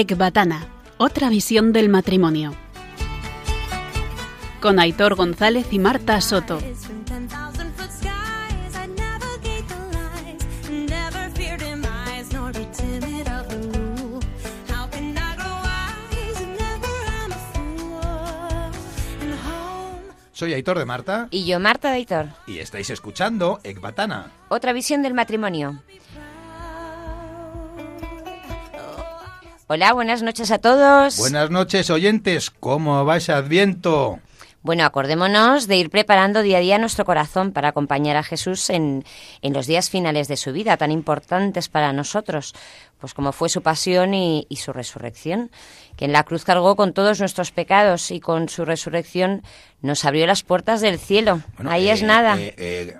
[0.00, 0.68] Ecbatana,
[0.98, 2.54] otra visión del matrimonio.
[4.60, 6.58] Con Aitor González y Marta Soto.
[6.60, 10.90] From 10,000 foot skies, I'd navigate the lies.
[10.90, 13.56] Never fear demise, nor be timid of the
[14.02, 14.20] rule.
[14.68, 16.92] How can I grow wise if never
[17.22, 19.22] I'm a fool?
[19.22, 20.12] And home.
[20.32, 22.26] Soy Aitor de Marta Y yo, Marta Deitor.
[22.46, 24.30] y estáis escuchando Ecbatana.
[24.50, 25.80] Otra visión del matrimonio.
[29.68, 31.18] Hola, buenas noches a todos.
[31.18, 32.50] Buenas noches, oyentes.
[32.50, 34.20] ¿Cómo va ese Adviento?
[34.62, 39.04] Bueno, acordémonos de ir preparando día a día nuestro corazón para acompañar a Jesús en,
[39.42, 42.52] en los días finales de su vida, tan importantes para nosotros,
[42.98, 45.50] pues como fue su pasión y, y su resurrección,
[45.96, 49.42] que en la cruz cargó con todos nuestros pecados y con su resurrección
[49.82, 51.42] nos abrió las puertas del cielo.
[51.56, 52.36] Bueno, Ahí eh, es nada.
[52.36, 52.96] eh, eh,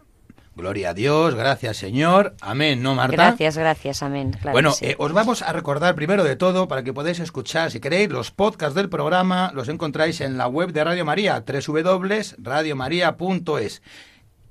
[0.56, 2.34] gloria a Dios, gracias Señor.
[2.40, 3.12] Amén, ¿no, Marta?
[3.14, 4.32] gracias, gracias, amén.
[4.32, 4.86] Claro bueno, sí.
[4.86, 8.30] eh, os vamos a recordar primero de todo para que podáis escuchar, si queréis, los
[8.30, 13.82] podcasts del programa los encontráis en la web de Radio María, www.radiomaria.es.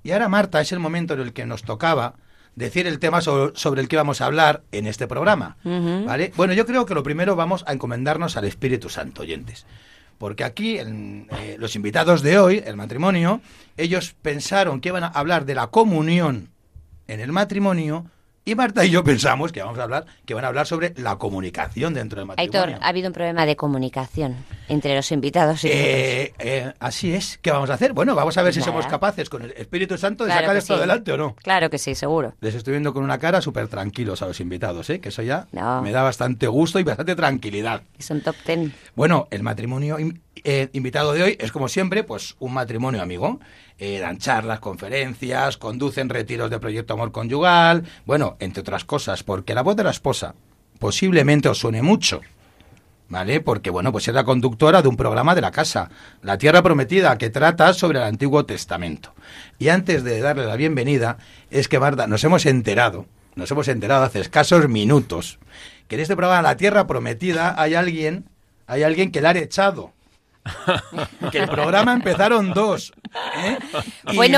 [0.04, 2.14] Y ahora, Marta, es el momento en el que nos tocaba
[2.56, 5.58] decir el tema so- sobre el que vamos a hablar en este programa.
[5.64, 6.32] ¿vale?
[6.36, 9.66] Bueno, yo creo que lo primero vamos a encomendarnos al Espíritu Santo, oyentes.
[10.18, 13.42] Porque aquí en, eh, los invitados de hoy, el matrimonio,
[13.78, 16.50] ellos pensaron que iban a hablar de la comunión
[17.08, 18.06] en el matrimonio
[18.48, 21.18] y Marta y yo pensamos que vamos a hablar que van a hablar sobre la
[21.18, 22.62] comunicación dentro del matrimonio.
[22.62, 24.36] Aitor, ha habido un problema de comunicación
[24.68, 27.40] entre los invitados y Eh, eh, así es.
[27.42, 27.94] ¿Qué vamos a hacer?
[27.94, 30.74] Bueno, vamos a ver si somos capaces con el Espíritu Santo de Claro sacar esto
[30.74, 30.78] sí.
[30.78, 31.36] adelante o no.
[31.36, 32.34] Claro que sí, seguro.
[32.40, 35.00] Les estoy viendo con una cara súper tranquilos a los invitados, ¿eh?
[35.00, 35.82] que eso ya No.
[35.82, 37.82] me da bastante gusto y bastante tranquilidad.
[37.98, 38.74] Es un top ten.
[38.96, 39.98] Bueno, el matrimonio
[40.44, 43.40] eh, invitado de hoy es como siempre, pues un matrimonio amigo.
[43.78, 49.54] Eh, dan charlas, conferencias, conducen retiros de proyecto amor conyugal, bueno, entre otras cosas, porque
[49.54, 50.36] la voz de la esposa
[50.80, 52.22] posiblemente os suene mucho.
[53.08, 53.40] ¿Vale?
[53.40, 55.92] Porque, bueno, pues es la conductora de un programa de la casa,
[56.24, 59.14] La Tierra Prometida, que trata sobre el Antiguo Testamento.
[59.60, 61.18] Y antes de darle la bienvenida,
[61.52, 65.38] es que, Marta, nos hemos enterado, nos hemos enterado hace escasos minutos,
[65.88, 68.26] que en este programa La Tierra Prometida hay alguien,
[68.66, 69.94] hay alguien que la ha echado.
[71.32, 72.94] que el programa empezaron dos.
[73.38, 73.58] ¿eh?
[74.14, 74.30] Fue,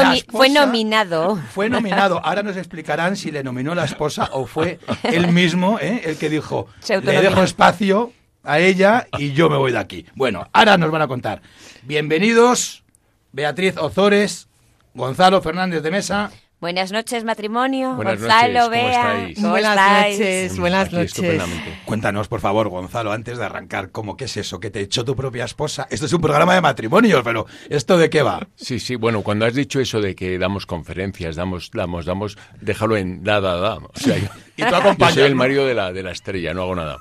[0.49, 1.35] nominado.
[1.53, 2.21] fue nominado.
[2.23, 6.01] Ahora nos explicarán si le nominó la esposa o fue él mismo ¿eh?
[6.05, 8.13] el que dijo, le dejo espacio
[8.43, 10.05] a ella y yo me voy de aquí.
[10.15, 11.41] Bueno, ahora nos van a contar.
[11.83, 12.83] Bienvenidos,
[13.31, 14.47] Beatriz Ozores,
[14.93, 16.31] Gonzalo Fernández de Mesa.
[16.59, 17.93] Buenas noches, matrimonio.
[17.93, 18.89] Buenas Gonzalo, noches, ¿cómo Bea.
[19.11, 19.35] estáis?
[19.35, 20.19] ¿Cómo buenas estáis?
[20.19, 21.11] noches, buenas Aquí noches.
[21.11, 21.79] estupendamente.
[21.85, 24.59] Cuéntanos, por favor, Gonzalo, antes de arrancar, ¿cómo qué es eso?
[24.59, 25.85] ¿Que te echó tu propia esposa?
[25.91, 28.47] Esto es un programa de matrimonios, pero ¿esto de qué va?
[28.55, 32.97] Sí, sí, bueno, cuando has dicho eso de que damos conferencias, damos, damos, damos, déjalo
[32.97, 33.75] en da, da, da.
[33.75, 36.63] O sea, yo, Y tú yo soy el marido de la, de la estrella, no
[36.63, 36.97] hago nada.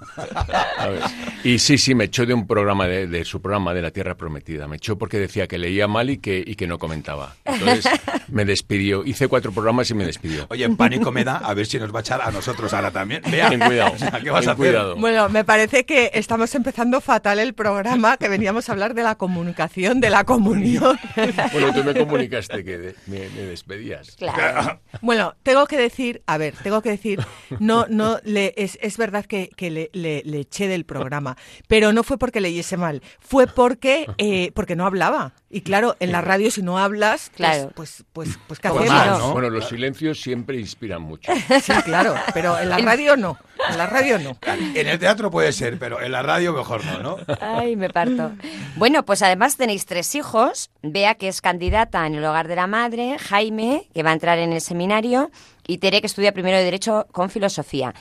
[1.45, 4.15] Y sí, sí, me echó de un programa, de, de su programa de la Tierra
[4.15, 4.67] Prometida.
[4.69, 7.35] Me echó porque decía que leía mal y que, y que no comentaba.
[7.45, 7.87] Entonces
[8.29, 9.05] me despidió.
[9.05, 10.47] Hice cuatro programas y me despidió.
[10.51, 12.91] Oye, en pánico me da, a ver si nos va a echar a nosotros ahora
[12.91, 13.23] también.
[13.31, 14.57] Vea, Ten cuidado, o sea, ¿qué vas ten a hacer?
[14.57, 14.97] cuidado.
[14.97, 19.15] Bueno, me parece que estamos empezando fatal el programa, que veníamos a hablar de la
[19.15, 20.99] comunicación, de la comunión.
[21.53, 24.17] Bueno, tú me comunicaste que de- me, me despedías.
[24.17, 24.81] Claro.
[25.01, 27.21] Bueno, tengo que decir, a ver, tengo que decir,
[27.61, 31.37] no, no, le, es, es verdad que, que le, le- le eché del programa,
[31.69, 35.33] pero no fue porque leyese mal, fue porque, eh, porque no hablaba.
[35.49, 37.73] Y claro, en la radio si no hablas, pues- Claro.
[37.75, 39.19] pues, pues, pues, ¿qué Pues hacemos?
[39.21, 39.33] ¿no?
[39.33, 41.33] Bueno, los silencios siempre inspiran mucho.
[41.63, 43.39] Sí, claro, pero en la radio no,
[43.71, 44.37] en la radio no.
[44.75, 47.17] En el teatro puede ser, pero en la radio mejor no, ¿no?
[47.41, 48.33] Ay, me parto.
[48.77, 50.71] Bueno, pues además tenéis tres hijos.
[50.83, 54.39] Bea, que es candidata en el hogar de la madre, Jaime, que va a entrar
[54.39, 55.31] en el seminario,
[55.67, 57.95] y Tere, que estudia primero de Derecho con Filosofía.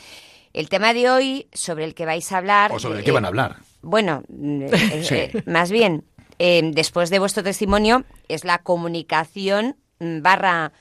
[0.54, 2.72] El tema de hoy, sobre el que vais a hablar...
[2.72, 3.58] ¿O sobre eh, qué van a hablar?
[3.82, 6.06] Bueno, mm, eh, eh, más bien,
[6.40, 10.72] eh, después de vuestro testimonio, es la comunicación mm, barra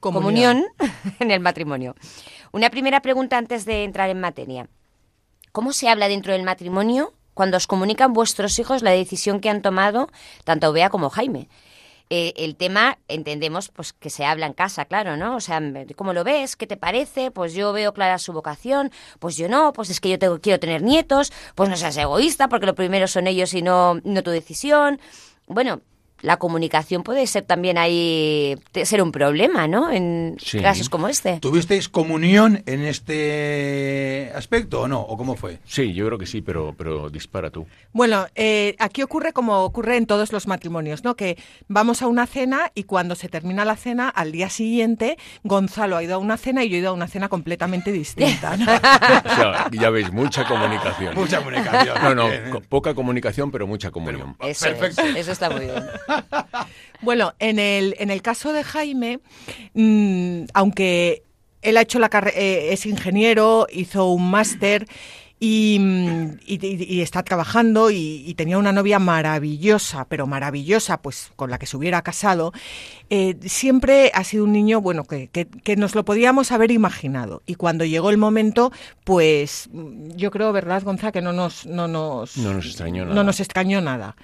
[0.00, 0.64] comunión.
[0.78, 1.14] Comunión.
[1.20, 1.94] en el matrimonio.
[2.52, 4.68] Una primera pregunta antes de entrar en materia.
[5.52, 9.62] ¿Cómo se habla dentro del matrimonio cuando os comunican vuestros hijos la decisión que han
[9.62, 10.10] tomado
[10.44, 11.48] tanto Bea como Jaime?
[12.10, 15.36] Eh, el tema, entendemos, pues que se habla en casa, claro, ¿no?
[15.36, 15.60] O sea,
[15.96, 16.54] ¿cómo lo ves?
[16.54, 17.30] ¿Qué te parece?
[17.30, 20.60] Pues yo veo clara su vocación, pues yo no, pues es que yo tengo- quiero
[20.60, 24.30] tener nietos, pues no seas egoísta, porque lo primero son ellos y no, no tu
[24.30, 25.00] decisión.
[25.46, 25.80] Bueno,
[26.24, 29.90] la comunicación puede ser también ahí ser un problema, ¿no?
[29.92, 30.58] En Sí.
[30.60, 31.38] casos como este.
[31.40, 35.00] ¿Tuvisteis comunión en este aspecto o no?
[35.00, 35.58] ¿O cómo fue?
[35.66, 37.66] Sí, yo creo que sí, pero, pero dispara tú.
[37.92, 41.14] Bueno, eh, aquí ocurre como ocurre en todos los matrimonios, ¿no?
[41.14, 41.36] Que
[41.68, 46.02] vamos a una cena y cuando se termina la cena, al día siguiente, Gonzalo ha
[46.02, 48.56] ido a una cena y yo he ido a una cena completamente distinta.
[48.56, 48.64] ¿no?
[49.24, 51.14] O sea, ya veis, mucha comunicación.
[51.14, 51.96] Mucha comunicación.
[52.02, 52.60] No, no, Bien, ¿eh?
[52.68, 54.36] poca comunicación, pero mucha comunión.
[54.40, 55.02] Eso, es, Perfecto.
[55.18, 55.84] eso está muy bien.
[57.02, 59.20] Bueno, en el, en el caso de Jaime,
[59.74, 61.22] mm, aunque
[61.62, 64.86] él ha hecho la carrera, es ingeniero, hizo un máster
[65.40, 71.02] y, mm, y- y- y está trabajando y, y tenía una novia maravillosa, pero maravillosa,
[71.02, 72.52] pues con la que se hubiera casado,
[73.10, 77.42] eh, siempre ha sido un niño, bueno, que, que- que nos lo podíamos haber imaginado.
[77.46, 78.72] Y cuando llegó el momento,
[79.04, 83.14] pues mm, yo creo, ¿verdad, Gonzalo, que no nos, no nos, No nos extrañó nada.
[83.14, 84.16] No nos extrañó nada.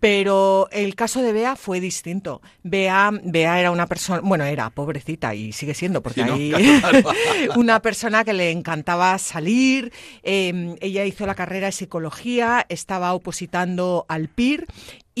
[0.00, 2.40] Pero el caso de Bea fue distinto.
[2.62, 7.10] Bea, Bea era una persona, bueno, era pobrecita y sigue siendo, porque Sí, Claro.
[7.56, 9.92] una persona que le encantaba salir.
[10.22, 14.66] eh, ella hizo la carrera de psicología, estaba opositando al PIR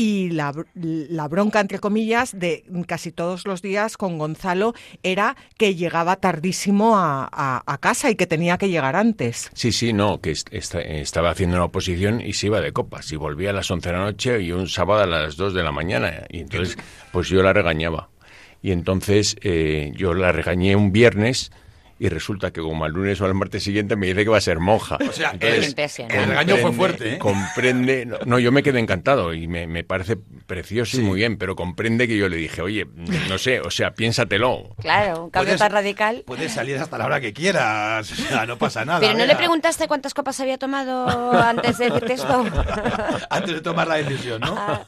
[0.00, 5.74] y la, la bronca, entre comillas, de casi todos los días con Gonzalo era que
[5.74, 7.28] llegaba tardísimo a,
[7.66, 9.50] a- casa y que tenía que llegar antes.
[9.52, 13.12] Sí, sí, no, que est- esta- estaba haciendo una oposición y se iba de copas.
[13.12, 15.62] Y volvía a las 11 de la noche y un sábado a las 2 de
[15.62, 16.24] la mañana.
[16.30, 16.78] Y entonces,
[17.12, 18.08] pues yo la regañaba.
[18.62, 21.50] Y entonces eh, yo la regañé un viernes
[22.02, 24.40] y resulta que como al lunes o al martes siguiente me dice que va a
[24.40, 24.96] ser monja.
[25.06, 27.18] O sea, Entonces, el, regaño fue fuerte, ¿eh?
[27.18, 30.16] Comprende, no, no, yo me quedé encantado y me, me parece
[30.46, 32.86] precioso y muy bien, pero comprende que yo le dije, oye,
[33.28, 34.74] no sé, o sea, piénsatelo.
[34.80, 36.22] Claro, un cambio tan radical.
[36.26, 39.00] Puedes salir hasta la hora que quieras, o sea, no pasa nada.
[39.00, 42.46] Pero no le preguntaste cuántas copas había tomado antes de decirte esto.
[43.30, 44.54] Antes de tomar la decisión, ¿no?
[44.56, 44.84] Ah.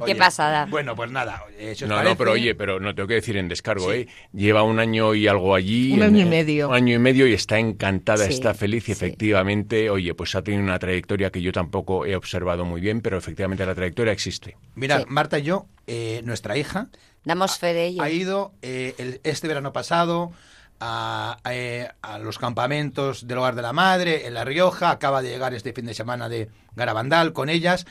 [0.00, 0.66] Oye, Qué pasada.
[0.68, 1.44] Bueno, pues nada.
[1.56, 3.98] eh, No, parece- no, pero oye, pero no tengo que decir en descargo, Sí.
[3.98, 4.08] ¿eh?
[4.32, 5.92] Lleva un año y algo allí.
[5.92, 6.68] Un en- año y medio.
[6.68, 8.92] Un año y medio y está encantada, Sí, está feliz y sí.
[8.92, 13.18] efectivamente, oye, pues ha tenido una trayectoria que yo tampoco he observado muy bien, pero
[13.18, 14.56] efectivamente la trayectoria existe.
[14.74, 15.06] Mirad, Sí.
[15.08, 16.88] Marta y yo, eh, nuestra hija,
[17.24, 18.02] Damos fe de ello.
[18.02, 20.32] ha ido eh, el- este verano pasado
[20.78, 25.22] a, a, eh, a los campamentos del Hogar de la Madre en La Rioja, acaba
[25.22, 27.86] de llegar este fin de semana de Garabandal con ellas.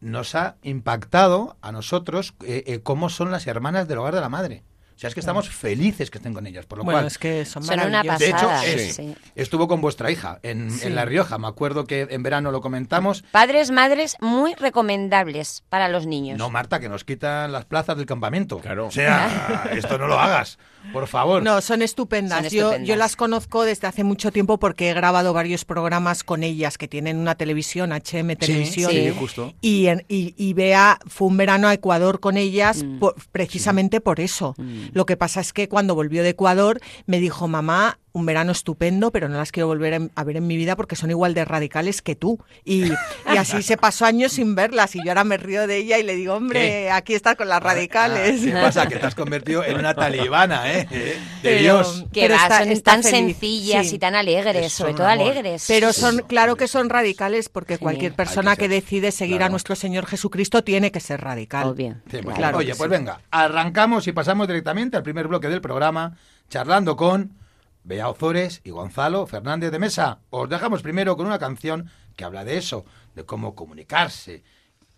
[0.00, 4.30] Nos ha impactado a nosotros eh, eh, cómo son las hermanas del Hogar de la
[4.30, 4.62] Madre.
[5.00, 7.06] O sea, es que estamos felices que estén con ellas, por lo Bueno, cual...
[7.06, 8.02] es que son, Son una.
[8.02, 9.16] De hecho, pasada, es- sí.
[9.34, 10.88] estuvo con vuestra hija en, Sí.
[10.88, 11.38] en La Rioja.
[11.38, 13.22] Me acuerdo que en verano lo comentamos.
[13.32, 16.36] Padres, madres muy recomendables para los niños.
[16.36, 18.58] No, Marta, que nos quitan las plazas del campamento.
[18.58, 18.88] Claro.
[18.88, 20.58] O sea, esto no lo hagas,
[20.92, 21.42] por favor.
[21.42, 22.40] No, son estupendas.
[22.44, 22.88] Son Yo, estupendas.
[22.88, 26.88] yo las conozco desde hace mucho tiempo porque he grabado varios programas con ellas que
[26.88, 28.90] tienen una televisión, HM Televisión.
[28.90, 29.14] sí, Sí.
[29.18, 29.52] justo.
[29.60, 32.98] Y, en- y, y Bea fue un verano a Ecuador con ellas Mm.
[32.98, 34.54] por- precisamente por eso.
[34.92, 39.12] Lo que pasa es que cuando volvió de Ecuador me dijo, mamá, un verano estupendo,
[39.12, 42.02] pero no las quiero volver a ver en mi vida porque son igual de radicales
[42.02, 42.38] que tú.
[42.64, 45.98] Y, y así se pasó años sin verlas y yo ahora me río de ella
[45.98, 46.90] y le digo, hombre, ¿Qué?
[46.90, 48.40] aquí estás con las radicales.
[48.40, 48.86] Ah, ¿Qué pasa?
[48.88, 50.86] Que te has convertido en una talibana, ¿eh?
[50.90, 52.04] De Pero- Dios.
[52.12, 53.96] Que Pero va, está- son está tan feliz, sencillas sí.
[53.96, 55.28] y tan alegres, Es- sobre todo amor.
[55.28, 55.64] alegres.
[55.68, 57.80] Pero son, claro que son radicales porque Sí.
[57.82, 59.46] cualquier persona que decide seguir Claro.
[59.46, 61.68] a nuestro Señor Jesucristo tiene que ser radical.
[61.68, 61.96] Obvio.
[62.10, 62.96] Sí, pues, Claro Oye, pues sí.
[62.96, 66.16] venga, arrancamos y pasamos directamente al primer bloque del programa,
[66.48, 67.38] charlando con
[67.82, 70.20] Bea Ozores y Gonzalo Fernández de Mesa.
[70.30, 72.84] Os dejamos primero con una canción que habla de eso,
[73.14, 74.42] de cómo comunicarse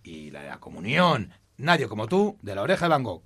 [0.02, 1.32] y la de la comunión.
[1.56, 3.22] Nadie como tú, de la oreja de Van Gogh.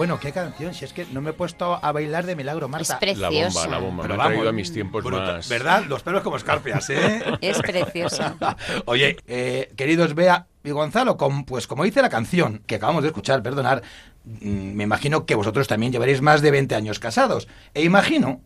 [0.00, 0.72] Bueno, qué canción.
[0.72, 2.98] Si es que no me he puesto a bailar de milagro, Marta.
[3.02, 3.68] Es La bomba, preciosa.
[3.68, 4.02] la bomba.
[4.04, 5.48] Pero Me ha traído vamos, a mis tiempos brutal, más.
[5.50, 5.84] ¿Verdad?
[5.90, 7.22] Los pelos como escarpias, ¿eh?
[7.42, 8.34] Es preciosa.
[8.86, 13.08] Oye, eh, queridos Bea y Gonzalo, com- pues como dice la canción que acabamos de
[13.08, 13.82] escuchar, perdonar,
[14.24, 17.46] mm, me imagino que vosotros también llevaréis más de 20 años casados.
[17.74, 18.40] E imagino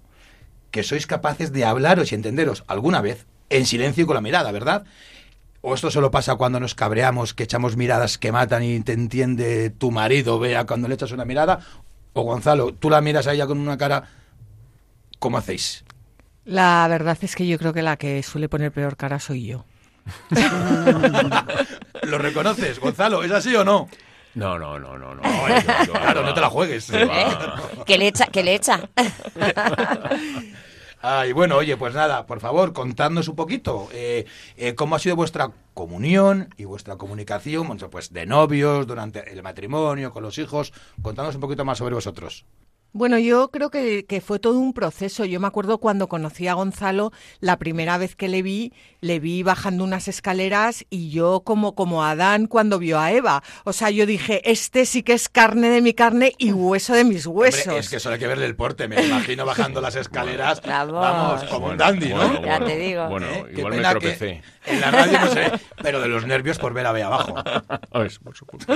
[0.72, 4.50] que sois capaces de hablaros y entenderos alguna vez en silencio y con la mirada,
[4.50, 4.86] ¿verdad?
[5.66, 9.70] O esto solo pasa cuando nos cabreamos, que echamos miradas que matan y te entiende
[9.70, 11.60] tu marido, Bea, cuando le echas una mirada.
[12.12, 14.04] O Gonzalo, tú la miras a ella con una cara...
[15.18, 15.82] ¿Cómo hacéis?
[16.44, 19.64] La verdad es que yo creo que la que suele poner peor cara soy yo.
[22.02, 23.22] ¿Lo reconoces, Gonzalo?
[23.22, 23.88] ¿Es así o no?
[24.34, 25.14] No, no, no, no.
[25.14, 25.22] no.
[25.22, 26.92] Claro, no te la juegues.
[27.86, 28.80] Que le echa, que le echa.
[31.06, 34.24] Ay, bueno, oye, pues nada, por favor, contadnos un poquito eh,
[34.56, 39.42] eh, cómo ha sido vuestra comunión y vuestra comunicación, bueno, pues de novios, durante el
[39.42, 40.72] matrimonio, con los hijos.
[41.02, 42.46] Contadnos un poquito más sobre vosotros.
[42.96, 45.24] Bueno, yo creo que, que fue todo un proceso.
[45.24, 47.10] Yo me acuerdo cuando conocí a Gonzalo,
[47.40, 52.04] la primera vez que le vi, le vi bajando unas escaleras y yo como, como
[52.04, 53.42] Adán cuando vio a Eva.
[53.64, 57.02] O sea, yo dije, este sí que es carne de mi carne y hueso de
[57.02, 57.66] mis huesos.
[57.66, 60.62] Hombre, es que solo hay que verle el porte, me imagino bajando las escaleras.
[60.64, 61.42] Vamos.
[61.50, 62.16] Como un dandy, ¿no?
[62.18, 63.08] bueno, Ya bueno, te digo.
[63.08, 63.54] Bueno, ¿Eh?
[63.56, 64.42] Igual me que tropecé.
[64.66, 65.52] En la radio no sé,
[65.82, 67.34] pero de los nervios por ver a Bea abajo.
[67.90, 68.74] A ver, por supuesto.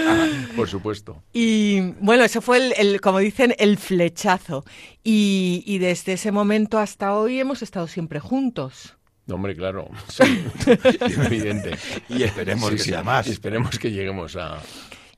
[0.54, 1.22] Por supuesto.
[1.32, 4.64] Y bueno, ese fue el, el, como dicen, el flechazo.
[5.02, 8.96] Y, y desde ese momento hasta hoy hemos estado siempre juntos.
[9.26, 9.88] No, hombre, claro.
[10.08, 10.44] Sí,
[11.26, 11.76] evidente.
[12.08, 13.26] Y esperemos que sea más.
[13.26, 14.58] y esperemos que lleguemos a...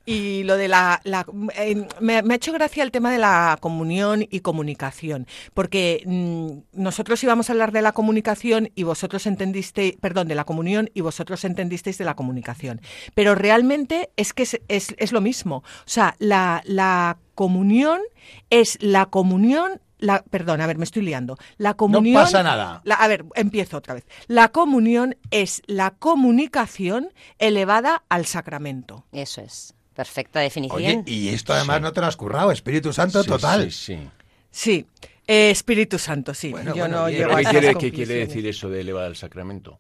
[0.07, 1.00] Y lo de la...
[1.04, 1.26] la-
[1.57, 6.80] eh, me, me ha hecho gracia el tema de la comunión y comunicación, porque mm,
[6.83, 11.02] nosotros íbamos a hablar de la comunicación y vosotros entendisteis, perdón, de la comunión y
[11.02, 12.80] vosotros entendisteis de la comunicación.
[13.14, 15.57] Pero realmente es que es, es- es lo mismo.
[15.59, 18.00] O sea, la, la comunión
[18.49, 19.80] es la comunión...
[20.02, 21.37] La, perdón, a ver, me estoy liando.
[21.59, 22.14] La comunión...
[22.25, 22.80] pasa nada.
[22.85, 24.07] La- a ver, empiezo otra vez.
[24.28, 29.04] La comunión es la comunicación elevada al sacramento.
[29.12, 29.75] Eso es.
[30.00, 30.78] Perfecta definición.
[30.78, 31.83] Oye, y esto además Sí.
[31.83, 33.71] no te lo has currado, Espíritu Santo Sí, total.
[33.71, 34.09] Sí, sí.
[34.50, 34.87] Sí,
[35.26, 36.52] eh, Espíritu Santo, sí.
[36.52, 39.09] Bueno, Yo bueno, no llego ¿Pero a qué quiere, qué quiere decir eso de elevada
[39.09, 39.78] al sacramento?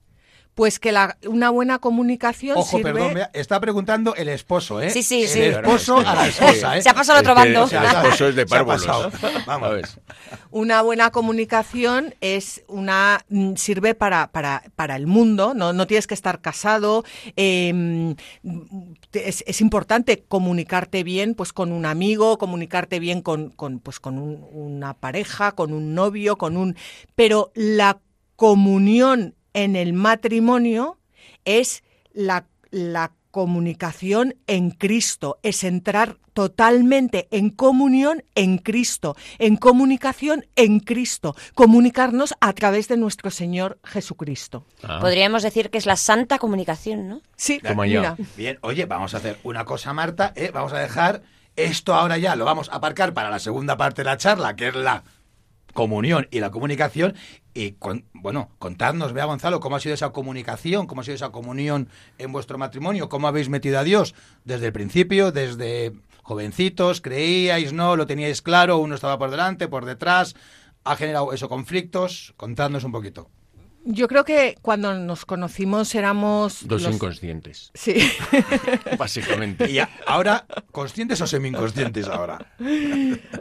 [0.60, 2.92] Pues que la, una buena comunicación Ojo, sirve...
[2.92, 4.90] perdón, Bea, está preguntando el esposo, ¿eh?
[4.90, 5.40] Sí, sí, el sí.
[5.40, 6.82] esposo Claro, a la esposa, ¿eh?
[6.82, 7.64] Se ha pasado al otro Es que bando.
[7.64, 8.84] O sea, El esposo es de párvulos.
[8.84, 9.10] pasado.
[9.46, 9.68] Vamos.
[9.70, 10.00] ¿Sabes?
[10.50, 16.06] Una buena comunicación es una mm, sirve para, para, para el mundo, no, no tienes
[16.06, 17.04] que estar casado.
[17.36, 18.14] eh,
[19.10, 23.98] te- es, es importante comunicarte bien pues con un amigo, comunicarte bien con, con, pues,
[23.98, 26.76] con un- una pareja, con un novio, con un.
[27.14, 27.98] Pero la
[28.36, 30.98] comunión en el matrimonio
[31.44, 40.46] es la, la comunicación en Cristo, es entrar totalmente en comunión en Cristo, en comunicación
[40.56, 44.64] en Cristo, comunicarnos a través de nuestro Señor Jesucristo.
[44.82, 47.20] Ah, Podríamos decir que es la santa comunicación, ¿no?
[47.36, 50.50] Sí, mira, Bien, oye, vamos a hacer una cosa, Marta, ¿eh?
[50.52, 51.22] Vamos a dejar
[51.56, 54.68] esto ahora ya, lo vamos a aparcar para la segunda parte de la charla, que
[54.68, 55.04] es la
[55.74, 57.14] comunión y la comunicación.
[57.54, 61.30] Y, con- bueno, contadnos, vea Gonzalo, cómo ha sido esa comunicación, cómo ha sido esa
[61.30, 67.72] comunión en vuestro matrimonio, cómo habéis metido a Dios desde el principio, desde jovencitos, creíais,
[67.72, 70.36] no, lo teníais claro, uno estaba por delante, por detrás,
[70.84, 73.28] ha generado eso conflictos, contadnos un poquito.
[73.84, 76.66] Yo creo que cuando nos conocimos éramos...
[76.68, 77.94] Dos los- inconscientes, Sí,
[78.98, 79.70] básicamente.
[79.70, 82.52] Y ahora, ¿conscientes o semi-inconscientes ahora?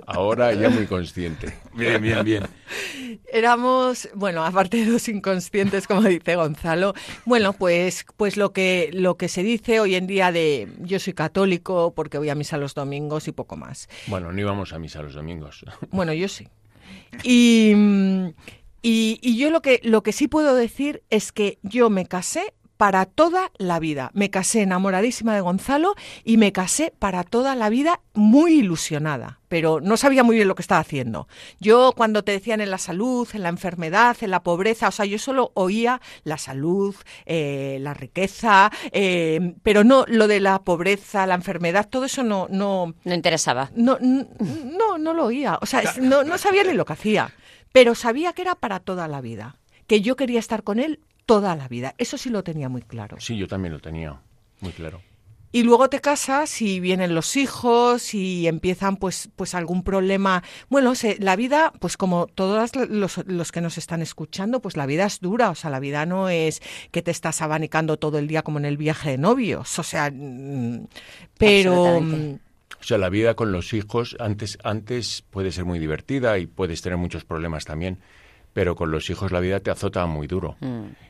[0.05, 1.53] Ahora ya muy consciente.
[1.73, 2.43] Bien, bien, bien.
[3.31, 6.93] éramos, bueno, aparte de dos inconscientes, como dice Gonzalo,
[7.25, 11.13] bueno, pues, pues lo que lo que se dice hoy en día de yo soy
[11.13, 13.87] católico porque voy a misa los domingos y poco más.
[14.07, 15.65] Bueno, no íbamos a misa los domingos.
[15.91, 16.47] Bueno, yo sí.
[17.23, 18.29] Y, mm,
[18.81, 22.53] y, y yo lo que, lo que sí puedo decir es que yo me casé
[22.77, 24.09] para toda la vida.
[24.13, 29.81] Me casé enamoradísima de Gonzalo y me casé para toda la vida muy ilusionada, pero
[29.81, 31.27] no sabía muy bien lo que estaba haciendo.
[31.59, 35.03] Yo cuando te decían en la salud, en la enfermedad, en la pobreza, o sea,
[35.03, 36.95] yo solo oía la salud,
[37.25, 42.47] eh, la riqueza, eh, pero no lo de la pobreza, la enfermedad, todo eso no,
[42.49, 43.71] no, No interesaba.
[43.75, 44.25] no, n-
[44.77, 45.59] no, no lo oía.
[45.61, 47.33] O sea, no, no sabía ni lo que hacía.
[47.71, 49.57] Pero sabía que era para toda la vida.
[49.87, 51.95] Que yo quería estar con él toda la vida.
[51.97, 53.17] Eso sí lo tenía muy claro.
[53.19, 54.19] Sí, yo también lo tenía,
[54.61, 55.01] muy claro.
[55.51, 60.43] Y luego te casas y vienen los hijos y empiezan pues, pues algún problema.
[60.69, 64.85] Bueno, se- la vida, pues como todos los, los que nos están escuchando, pues la
[64.85, 65.49] vida es dura.
[65.49, 66.61] O sea, la vida no es
[66.91, 69.79] que te estás abanicando todo el día como en el viaje de novios.
[69.79, 70.85] O sea, mm,
[71.39, 71.99] pero...
[72.79, 76.47] Mm, O sea, la vida con los hijos antes, antes puede ser muy divertida y
[76.47, 77.99] puedes tener muchos problemas también,
[78.53, 80.55] pero con los hijos la vida te azota muy duro.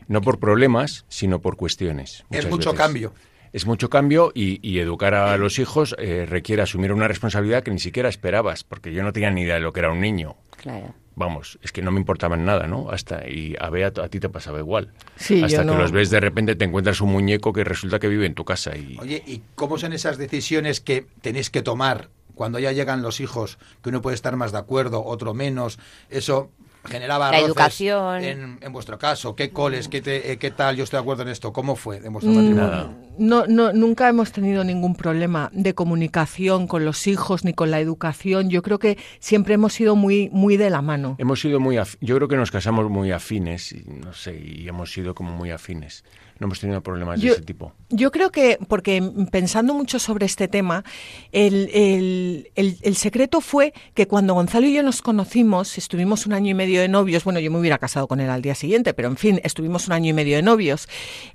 [0.07, 2.25] No por problemas, sino por cuestiones.
[2.31, 2.85] Es mucho veces.
[2.85, 3.13] cambio.
[3.51, 7.71] Es mucho cambio y, y educar a los hijos eh, requiere asumir una responsabilidad que
[7.71, 10.35] ni siquiera esperabas, porque yo no tenía ni idea de lo que era un niño.
[10.57, 10.93] Claro.
[11.19, 12.89] Vamos, es que no me importaba en nada, ¿no?
[12.91, 14.93] Hasta y a Bea a ti te pasaba igual.
[15.17, 18.07] Sí, Hasta que no- los ves de repente te encuentras un muñeco que resulta que
[18.07, 22.07] vive en tu casa y Oye, ¿y cómo son esas decisiones que tenéis que tomar
[22.35, 25.77] cuando ya llegan los hijos, que uno puede estar más de acuerdo, otro menos?
[26.09, 26.51] Eso
[26.85, 28.23] generaba La educación.
[28.23, 30.75] En, en vuestro caso, ¿qué coles, qué, te- eh, qué tal?
[30.77, 31.51] Yo estoy de acuerdo en esto.
[31.53, 32.95] ¿Cómo fue en vuestro Mm, matrimonio?
[33.17, 37.79] No, no, nunca hemos tenido ningún problema de comunicación con los hijos ni con la
[37.81, 38.49] educación.
[38.49, 41.15] Yo creo que siempre hemos sido muy, muy de la mano.
[41.19, 44.67] hemos sido muy af- yo creo que nos casamos muy afines y no sé, y
[44.67, 46.03] hemos sido como muy afines.
[46.39, 47.73] No hemos tenido problemas de Yo- ese tipo.
[47.89, 50.83] Yo creo que, porque pensando mucho sobre este tema,
[51.31, 56.33] el, el- el- el secreto fue que cuando Gonzalo y yo nos conocimos, estuvimos un
[56.33, 58.93] año y medio de novios, bueno, yo me hubiera casado con él al día siguiente,
[58.93, 60.87] pero en fin, estuvimos un año y medio de novios.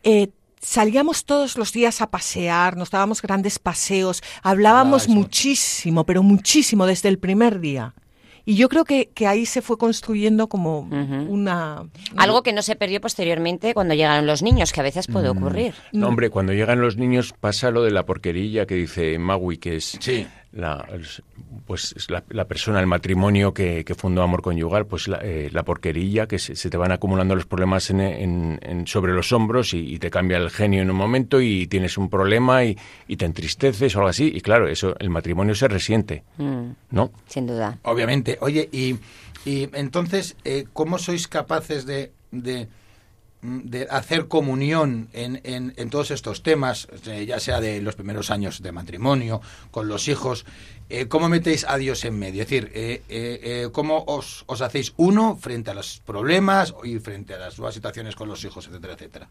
[0.03, 0.29] eh,
[0.67, 7.11] Salíamos todos los días a pasear, nos dábamos grandes paseos, hablábamos muchísimo, pero muchísimo desde
[7.11, 7.93] el primer día.
[8.47, 10.81] Y yo creo que, que ahí se fue construyendo como
[11.29, 11.85] una...
[12.17, 15.75] Algo que no se perdió posteriormente cuando llegaron los niños, que a veces puede ocurrir.
[15.93, 19.77] No, hombre, cuando llegan los niños pasa lo de la porquerilla que dice Magui, que
[19.77, 20.27] es Sí.
[20.55, 21.23] La, es-
[21.67, 25.49] pues es la, la persona, el matrimonio que, que fundó Amor Conyugal, pues la, eh,
[25.53, 29.33] la porquerilla, que se, se te van acumulando los problemas en, en- en- sobre los
[29.33, 32.77] hombros y, y te cambia el genio en un momento y tienes un problema y,
[33.09, 34.31] y te entristeces o algo así.
[34.35, 37.11] Y claro, eso el matrimonio se resiente, Mm, ¿no?
[37.27, 37.79] sin duda.
[37.83, 38.39] Obviamente.
[38.41, 38.97] Oye, y,
[39.45, 42.69] y entonces, eh, ¿cómo sois capaces de, de,
[43.45, 48.31] de hacer comunión en, en, en todos estos temas, eh, ya sea de los primeros
[48.31, 50.47] años de matrimonio, con los hijos?
[50.89, 52.43] Eh, ¿Cómo metéis a Dios en medio?
[52.43, 56.99] Es decir, eh, eh, eh, ¿cómo os, os hacéis uno frente a los problemas y
[56.99, 59.29] frente a las nuevas situaciones con los hijos, etcétera, etcétera?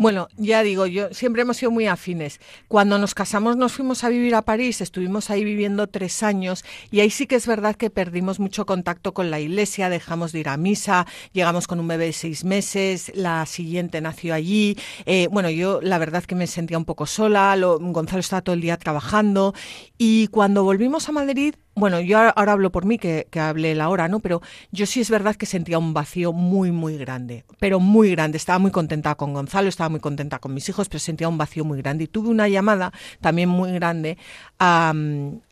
[0.00, 2.38] Bueno, ya digo, yo siempre hemos sido muy afines.
[2.68, 7.00] Cuando nos casamos nos fuimos a vivir a París, estuvimos ahí viviendo tres años y
[7.00, 10.48] ahí sí que es verdad que perdimos mucho contacto con la iglesia, dejamos de ir
[10.50, 14.78] a misa, llegamos con un bebé de seis meses, la siguiente nació allí.
[15.04, 18.54] Eh, bueno, yo la verdad que me sentía un poco sola, lo- Gonzalo estaba todo
[18.54, 19.52] el día trabajando
[19.98, 23.88] y cuando volvimos a Madrid bueno, yo ahora, hablo por mí, que, que hablé la
[23.88, 24.20] hora, ¿no?
[24.20, 28.36] Pero yo sí es verdad que sentía un vacío muy, muy grande, pero muy grande.
[28.36, 31.64] Estaba muy contenta con Gonzalo, estaba muy contenta con mis hijos, pero sentía un vacío
[31.64, 32.04] muy grande.
[32.04, 34.18] Y tuve una llamada también muy grande
[34.58, 34.92] a,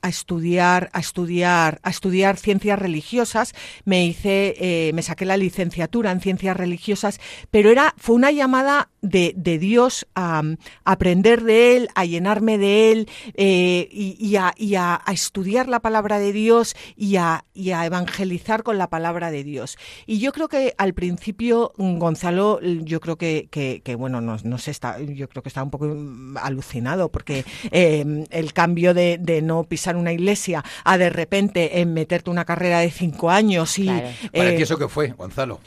[0.03, 3.55] estudiar, a estudiar, a estudiar ciencias religiosas.
[3.85, 8.91] Me hice, eh, me saqué la licenciatura en ciencias religiosas, pero era, fue una llamada
[9.03, 10.43] de, Dios a,
[10.85, 16.16] aprender de él, a llenarme de él eh, y, a, y a estudiar la palabra
[16.19, 19.77] de Dios y a, y a evangelizar con la palabra de Dios.
[20.07, 24.37] Y yo creo que al principio mm, Gonzalo, yo creo que, que, que, bueno, no,
[24.43, 28.95] no sé, está, yo creo que estaba un poco mm, alucinado porque eh, el cambio
[28.95, 33.31] de, de no pisar una iglesia a de repente en meterte una carrera de cinco
[33.31, 34.09] años y Claro.
[34.33, 35.61] ¿Para eh, ti eso qué fue, Gonzalo?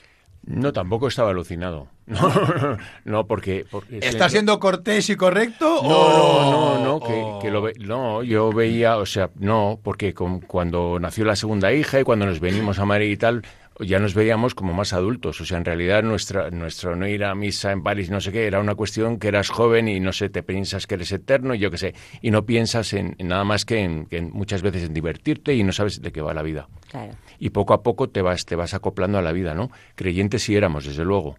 [0.45, 1.88] No, tampoco estaba alucinado.
[2.09, 3.65] No, no porque...
[3.69, 5.81] porque ¿Estás siendo cortés y correcto?
[5.83, 6.59] No, o- no,
[7.49, 11.99] no, lo ve- yo veía, o sea, no, porque con- cuando nació la segunda hija
[11.99, 13.43] y cuando nos venimos a Madrid y tal,
[13.81, 15.39] ya nos veíamos como más adultos.
[15.39, 18.45] O sea, en realidad nuestra, nuestro no ir a misa en París, no sé qué,
[18.45, 21.59] era una cuestión que eras joven y no sé, te piensas que eres eterno y
[21.59, 24.62] yo qué sé, y no piensas en, en nada más que, en, que en- muchas
[24.63, 26.67] veces en divertirte y no sabes de qué va la vida.
[26.91, 27.13] Claro.
[27.39, 29.71] Y poco a poco te vas, te vas acoplando a la vida, ¿no?
[29.95, 31.38] Creyentes sí éramos, desde luego.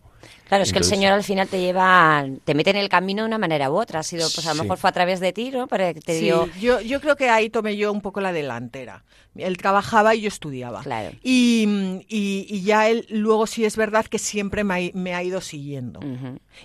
[0.49, 3.29] Claro, es que el Señor al final te lleva, te mete en el camino de
[3.29, 4.01] una manera u otra.
[4.01, 4.63] Ha sido, pues a lo Sí.
[4.63, 5.69] mejor fue a través de ti, ¿no?
[5.69, 6.49] Para que te Sí, dio...
[6.61, 9.05] yo, yo creo que ahí tomé yo un poco la delantera.
[9.37, 10.83] Él trabajaba y yo estudiaba.
[10.83, 11.11] Claro.
[11.23, 15.23] Y, y- y ya él luego sí es verdad que siempre me ha, me ha
[15.23, 16.01] ido siguiendo.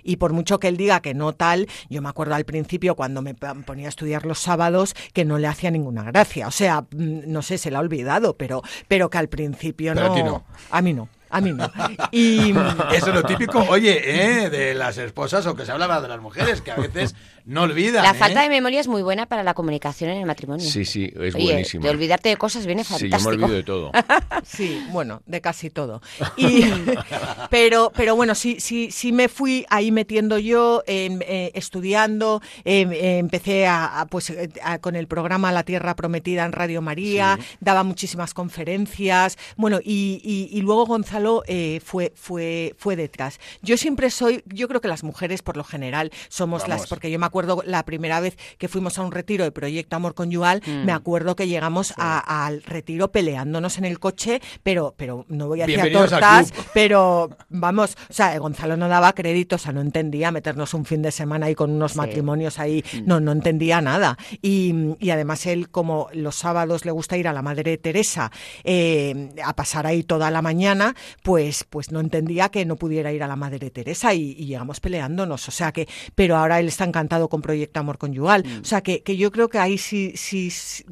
[0.03, 3.21] Y por mucho que él diga que no tal, yo me acuerdo al principio cuando
[3.21, 6.47] me ponía a estudiar los sábados que no le hacía ninguna gracia.
[6.47, 10.05] O sea, mm, no sé, se le ha olvidado, pero, pero que al principio Pero
[10.07, 10.15] a no.
[10.15, 10.43] ti no.
[10.71, 11.07] A mí no.
[11.35, 11.69] A mí no.
[12.11, 12.51] Y,
[12.93, 14.49] Eso es lo típico, oye, ¿eh?
[14.49, 17.13] de las esposas o que se hablaba de las mujeres, que a veces
[17.45, 18.03] no olvidan.
[18.03, 18.15] La ¿eh?
[18.15, 20.65] falta de memoria es muy buena para la comunicación en el matrimonio.
[20.69, 21.83] Sí, sí, es Oye, buenísimo.
[21.83, 23.45] De olvidarte de cosas viene Sí, yo me fantástico.
[23.45, 23.91] olvido de todo.
[24.45, 26.01] Sí, bueno, de casi todo.
[26.37, 26.63] Y,
[27.49, 33.17] pero, pero bueno, sí, sí, sí me fui ahí metiendo yo, eh, estudiando, em, eh,
[33.19, 37.39] empecé a, a, pues, eh, a- con el programa La Tierra Prometida en Radio María,
[37.61, 43.39] daba muchísimas conferencias, bueno, y, y- y luego Gonzalo Gonzalo eh, fue, fue, fue detrás.
[43.61, 46.79] Yo siempre soy, yo creo que las mujeres por lo general somos Vamos.
[46.79, 47.34] las, porque yo me acuerdo
[47.65, 50.85] la primera vez que fuimos a un retiro de Proyecto Amor Conyugal, Mm.
[50.85, 55.61] me acuerdo que llegamos a- al retiro peleándonos en el coche, pero, pero no voy
[55.61, 60.31] a decir tortas, pero vamos, o sea, Gonzalo no daba crédito, o sea, no entendía
[60.31, 61.97] meternos un fin de semana ahí con unos Sí.
[61.97, 63.05] matrimonios ahí, Mm.
[63.05, 64.17] no, no entendía nada.
[64.41, 68.31] Y, y además él, como los sábados le gusta ir a la Madre Teresa
[68.63, 73.23] eh, a pasar ahí toda la mañana, pues, pues no entendía que no pudiera ir
[73.23, 75.47] a la Madre Teresa y, y llegamos peleándonos.
[75.47, 78.43] O sea que, pero ahora él está encantado con Proyecto Amor Conyugal.
[78.45, 78.61] Mm.
[78.61, 80.51] O sea que, que yo creo que ahí sí, sí,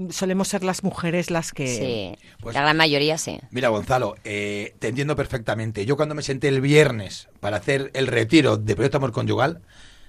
[0.10, 1.68] solemos ser las mujeres las que.
[1.68, 3.40] Sí, Pues- la gran mayoría sí.
[3.52, 5.86] Mira, Gonzalo, eh, te entiendo perfectamente.
[5.86, 9.62] Yo cuando me senté el viernes para hacer el retiro de Proyecto Amor Conyugal,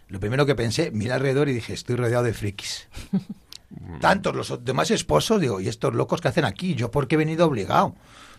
[0.08, 2.88] lo primero que pensé, miré alrededor y dije, estoy rodeado de frikis.
[4.00, 6.74] Tantos los demás esposos, digo, ¿y estos locos que hacen aquí?
[6.74, 7.96] ¿Yo por qué he venido obligado?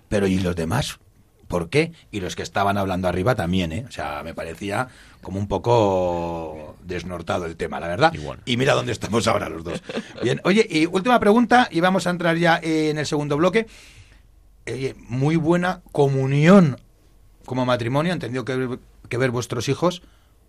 [0.08, 1.00] Pero ¿y los demás?
[1.48, 1.94] ¿Por qué?
[2.12, 3.86] Y los que estaban hablando arriba también, ¿eh?
[3.88, 4.88] O sea, me parecía
[5.22, 8.14] como un poco desnortado el tema, la verdad.
[8.14, 8.40] Igual.
[8.46, 9.82] Y mira dónde estamos ahora los dos.
[10.24, 13.68] Bien, oye, y última pregunta, y vamos a entrar ya en el segundo bloque.
[14.68, 16.78] Oye, muy buena comunión
[17.46, 20.02] como matrimonio, han tenido que ver, que ver vuestros hijos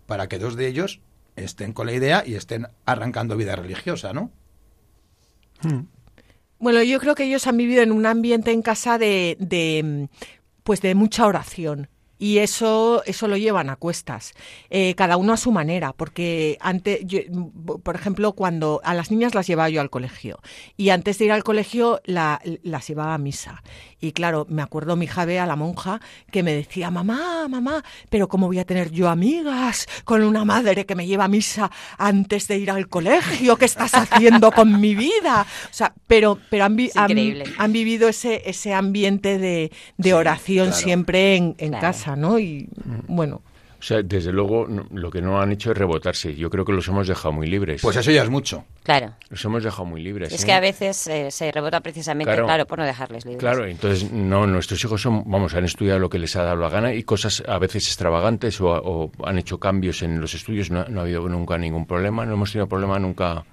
[0.07, 0.99] para que dos de ellos
[1.35, 4.31] estén con la idea y estén arrancando vida religiosa, ¿no?
[6.59, 10.09] Bueno, yo creo que ellos han vivido en un ambiente en casa de, de,
[10.67, 11.87] pues de mucha oración.
[12.19, 14.33] Y eso, eso lo llevan a cuestas,
[14.69, 17.19] Eh, cada uno a su manera, porque antes, yo,
[17.83, 20.39] por ejemplo, cuando a las niñas las llevaba yo al colegio
[20.75, 23.61] y antes de ir al colegio la- las llevaba a misa.
[23.99, 25.99] Y claro, me acuerdo mi hija Bea, la monja,
[26.31, 30.85] que me decía, mamá, mamá, pero ¿cómo voy a tener yo amigas con una madre
[30.85, 33.57] que me lleva a misa antes de ir al colegio?
[33.57, 35.47] ¿Qué estás haciendo con mi vida?
[35.65, 36.91] O sea, pero, pero han, vi-
[37.57, 40.81] han- vivido ese, ese ambiente de, de Sí, oración claro.
[40.83, 41.81] siempre en, en Claro.
[41.87, 42.37] casa, ¿no?
[42.37, 42.69] Y
[43.07, 43.41] bueno,
[43.79, 46.33] O sea, desde luego lo que no han hecho es rebotarse.
[46.35, 47.81] Yo creo que los hemos dejado muy libres.
[47.83, 48.65] Pues eso ya es mucho.
[48.83, 49.13] Claro.
[49.29, 50.33] Los hemos dejado muy libres.
[50.33, 50.45] Es ¿eh?
[50.47, 52.45] que a veces eh, se rebota precisamente, Claro.
[52.45, 52.65] claro.
[52.65, 53.39] por no dejarles libres.
[53.39, 56.69] Claro, entonces no, nuestros hijos son, vamos, han estudiado lo que les ha dado la
[56.69, 60.71] gana y cosas a veces extravagantes o, o han hecho cambios en los estudios.
[60.71, 63.45] No, no ha habido nunca ningún problema, no hemos tenido problema nunca.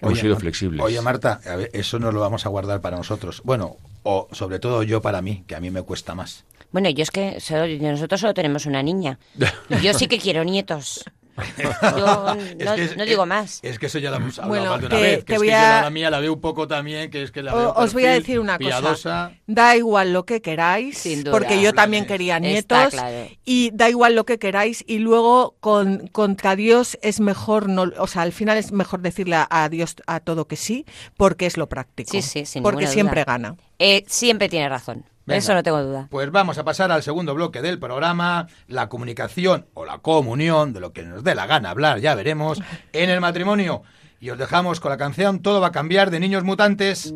[0.00, 0.80] Hemos sido Mar- flexibles.
[0.80, 3.42] Oye, Marta, a ver, eso no lo vamos a guardar para nosotros.
[3.44, 6.46] Bueno, o sobre todo yo para mí, que a mí me cuesta más.
[6.72, 9.18] Bueno, yo es que solo- nosotros solo tenemos una niña.
[9.82, 11.04] Yo sí que quiero nietos.
[11.36, 13.60] Yo no, Es que es- no digo más.
[13.62, 15.24] Es que eso ya lo hemos hablado Bueno, más de una te- vez.
[15.24, 17.42] Que es voy que a- la mía la veo un poco también, que es que
[17.42, 18.88] la O- veo os voy a decir una piadosa.
[18.90, 19.32] cosa.
[19.46, 21.32] Da igual lo que queráis, Sin duda.
[21.32, 22.90] porque yo también quería nietos.
[22.90, 23.28] claro.
[23.44, 24.84] Y da igual lo que queráis.
[24.86, 29.36] Y luego con, contra Dios es mejor, no, o sea, al final es mejor decirle
[29.48, 30.84] a, Dios a todo que sí,
[31.16, 32.10] porque es lo práctico.
[32.12, 33.32] Sí, sí, sin Porque siempre duda.
[33.32, 33.56] gana.
[33.78, 35.04] Eh, siempre tiene razón.
[35.30, 35.38] Venga.
[35.38, 36.08] Eso no tengo duda.
[36.10, 40.80] Pues vamos a pasar al segundo bloque del programa, la comunicación o la comunión, de
[40.80, 42.60] lo que nos dé la gana hablar, ya veremos,
[42.92, 43.82] en el matrimonio.
[44.20, 47.14] Y os dejamos con la canción Todo va a cambiar de Niños Mutantes.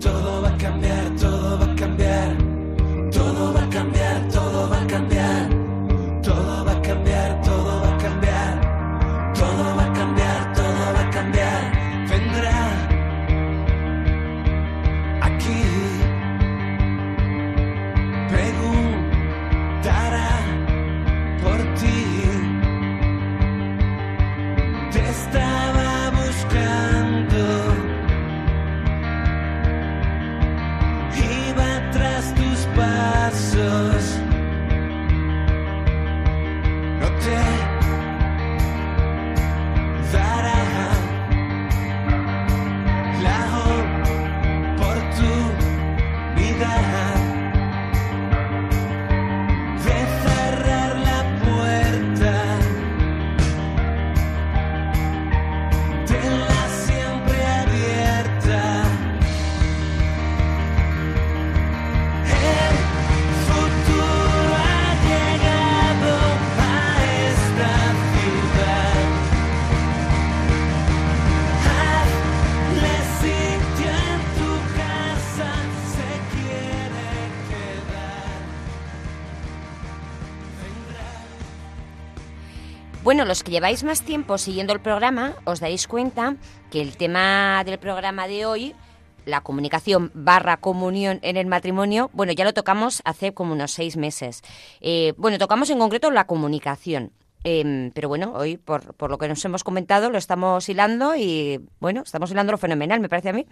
[0.00, 2.36] Todo va a cambiar, todo va a cambiar.
[3.12, 5.49] Todo va a cambiar, todo va a cambiar.
[83.10, 86.36] Bueno, los que lleváis más tiempo siguiendo el programa, os daréis cuenta
[86.70, 88.72] que el tema del programa de hoy,
[89.24, 93.96] la comunicación barra comunión en el matrimonio, bueno, ya lo tocamos hace como unos seis
[93.96, 94.42] meses.
[94.80, 97.10] Eh, bueno, tocamos en concreto la comunicación.
[97.42, 101.60] Em, pero bueno, hoy, por, por lo que nos hemos comentado, lo estamos hilando y,
[101.78, 103.46] bueno, estamos hilando lo fenomenal, me parece a mí.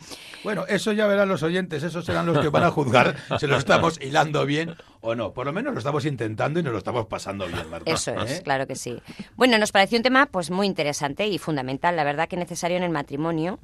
[0.45, 3.57] Bueno, eso ya verán los oyentes, esos serán los que van a juzgar si lo
[3.57, 5.33] estamos hilando bien o no.
[5.33, 7.91] Por lo menos lo estamos intentando y nos lo estamos pasando bien, Marta.
[7.91, 8.43] Eso es, ¿Eh?
[8.43, 9.01] claro que sí.
[9.37, 12.83] Bueno, nos pareció un tema pues muy interesante y fundamental, la verdad que necesario en
[12.83, 13.59] el matrimonio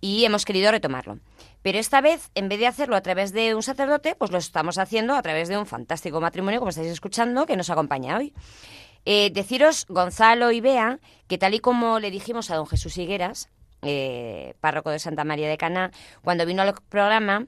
[0.00, 1.18] y hemos querido retomarlo.
[1.62, 4.78] Pero esta vez, en vez de hacerlo a través de un sacerdote, pues lo estamos
[4.78, 8.32] haciendo a través de un fantástico matrimonio, como estáis escuchando, que nos acompaña hoy.
[9.04, 13.48] Eh, deciros, Gonzalo y Bea, que tal y como le dijimos a don Jesús Higueras,
[13.82, 15.90] eh, párroco de Santa María de Cana,
[16.22, 17.46] cuando vino al programa,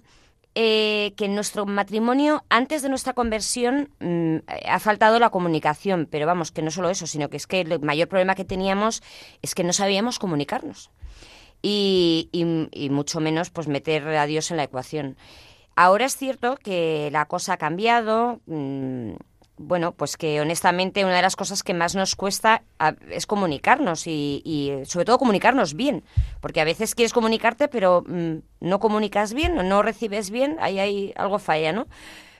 [0.54, 4.36] eh, que en nuestro matrimonio, antes de nuestra conversión, mm,
[4.68, 6.06] ha faltado la comunicación.
[6.10, 9.02] Pero vamos, que no solo eso, sino que es que el mayor problema que teníamos
[9.42, 10.90] es que no sabíamos comunicarnos.
[11.62, 15.16] Y, y- mucho menos pues meter a Dios en la ecuación.
[15.76, 18.40] Ahora es cierto que la cosa ha cambiado.
[18.46, 19.12] mm,
[19.56, 22.62] bueno, pues que honestamente una de las cosas que más nos cuesta
[23.10, 26.04] es comunicarnos y, y, sobre todo comunicarnos bien,
[26.40, 31.12] porque a veces quieres comunicarte pero mm, no comunicas bien no recibes bien, ahí hay
[31.16, 31.86] algo falla, ¿no?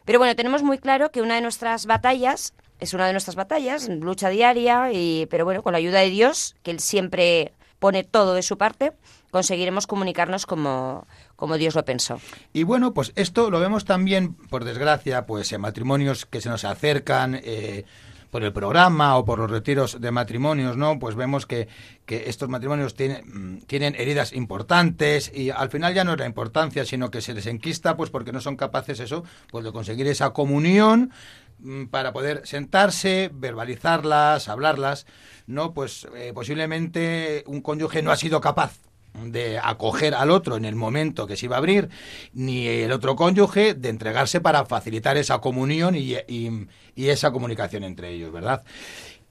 [0.05, 3.89] Pero bueno, tenemos muy claro que una de nuestras batallas es una de nuestras batallas,
[3.89, 8.35] lucha diaria, y, pero bueno, con la ayuda de Dios, que Él siempre pone todo
[8.35, 8.93] de su parte,
[9.31, 11.07] conseguiremos comunicarnos como,
[11.43, 12.21] como Dios lo pensó.
[12.53, 16.65] Y bueno, pues esto lo vemos también, por desgracia, pues en matrimonios que se nos
[16.65, 17.85] acercan eh,
[18.31, 21.01] por el programa o por los retiros de matrimonios, ¿no?
[21.01, 21.67] Pues vemos que,
[22.07, 23.25] que estos matrimonios tienen,
[23.57, 27.35] mm, tienen heridas importantes y al final ya no es la importancia, sino que se
[27.35, 31.11] les enquista, pues porque no son capaces eso, pues de conseguir esa comunión
[31.59, 35.07] mm, para poder sentarse, verbalizarlas, hablarlas,
[35.49, 35.75] ¿no?
[35.75, 40.75] Pues eh, posiblemente un cónyuge no ha sido capaz de acoger al otro en el
[40.75, 41.89] momento que se iba a abrir,
[42.33, 48.11] ni el otro cónyuge de entregarse para facilitar esa comunión y, y- esa comunicación entre
[48.11, 48.65] ellos, ¿verdad?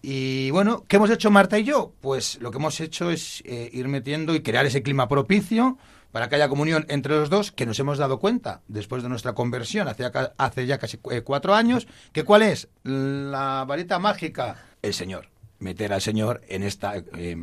[0.01, 1.93] Y bueno, ¿qué hemos hecho Marta y yo?
[2.01, 5.77] Pues lo que hemos hecho es eh, ir metiendo y crear ese clima propicio
[6.11, 9.33] para que haya comunión entre los dos, que nos hemos dado cuenta después de nuestra
[9.33, 14.93] conversión hace, hace ya casi eh, cuatro años, que cuál es la varita mágica, el
[14.93, 17.37] Señor, meter al Señor en esta eh,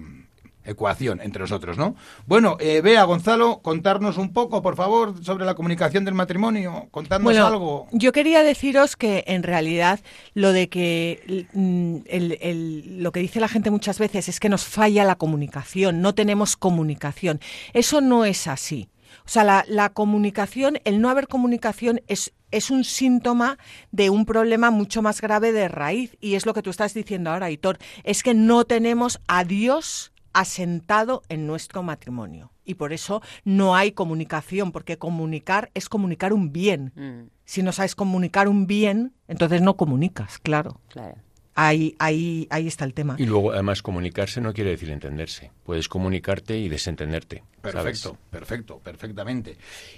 [0.69, 1.97] ecuación entre nosotros, ¿no?
[2.27, 7.25] Bueno, eh, Bea, Gonzalo, contarnos un poco, por favor, sobre la comunicación del matrimonio, contadnos
[7.25, 7.89] Bueno, algo.
[7.93, 10.01] yo quería deciros que en realidad
[10.35, 14.49] lo de que mm, el- el- lo que dice la gente muchas veces es que
[14.49, 17.41] nos falla la comunicación, no tenemos comunicación.
[17.73, 18.89] Eso no es así.
[19.25, 23.59] O sea, la, la comunicación, el no haber comunicación es, es un síntoma
[23.91, 26.17] de un problema mucho más grave de raíz.
[26.21, 27.79] Y es lo que tú estás diciendo ahora, Hitor.
[28.05, 32.53] Es que no tenemos a Dios asentado en nuestro matrimonio.
[32.65, 36.93] Y por eso no hay comunicación, porque comunicar es comunicar un bien.
[36.95, 40.81] Mm, Si no sabes comunicar un bien, entonces no comunicas, claro.
[40.89, 41.17] claro.
[41.55, 43.17] Ahí, ahí, ahí está el tema.
[43.19, 45.51] Y luego, además, comunicarse no quiere decir entenderse.
[45.65, 47.43] Puedes comunicarte y desentenderte.
[47.65, 48.03] ¿sabes?
[48.03, 49.57] Perfecto, perfecto, perfectamente.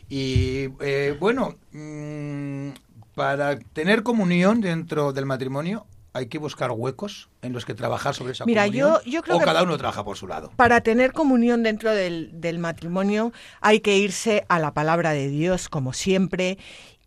[0.08, 2.70] Y eh, bueno, mm,
[3.14, 8.32] para tener comunión dentro del matrimonio hay que buscar huecos en los que trabajar sobre
[8.32, 8.90] esa Mira, comunión.
[9.04, 10.50] yo- yo creo o que- cada uno trabaja por su lado.
[10.56, 15.68] Para tener comunión dentro del, del matrimonio hay que irse a la palabra de Dios,
[15.68, 16.58] como siempre,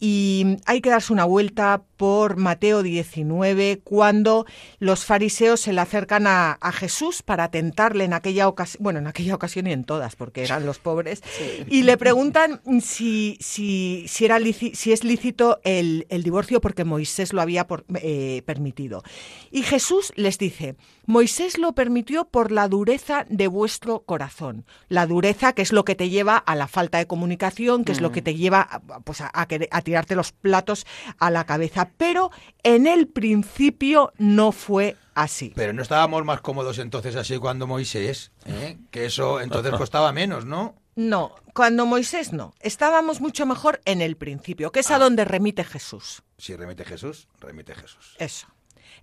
[0.06, 4.46] y hay que darse una vuelta por Mateo 19, cuando
[4.80, 9.08] los fariseos se le acercan a, a Jesús para tentarle en aquella ocasión, bueno, en
[9.08, 11.24] aquella ocasión y en todas, porque eran los pobres,
[11.70, 14.40] y le preguntan si, si, si, era
[14.74, 19.04] si es lícito el, el divorcio porque Moisés lo había por- eh, permitido.
[19.52, 24.66] Y Jesús les dice, Moisés lo permitió por la dureza de vuestro corazón.
[24.90, 28.02] La dureza que es lo que te lleva a la falta de comunicación, que es
[28.02, 30.88] lo que te lleva a, pues, a, a a tirarte los platos
[31.20, 31.92] a la cabeza.
[31.98, 32.32] Pero
[32.64, 35.54] en el principio no fue así.
[35.56, 38.80] Pero no estábamos más cómodos entonces así cuando Moisés, ¿eh?
[38.90, 40.76] que eso entonces costaba menos, ¿no?
[40.96, 42.54] No, cuando Moisés no.
[42.60, 46.24] Estábamos mucho mejor en el principio, que es a donde remite Jesús.
[46.38, 48.16] Si remite Jesús, remite Jesús.
[48.18, 48.48] Eso.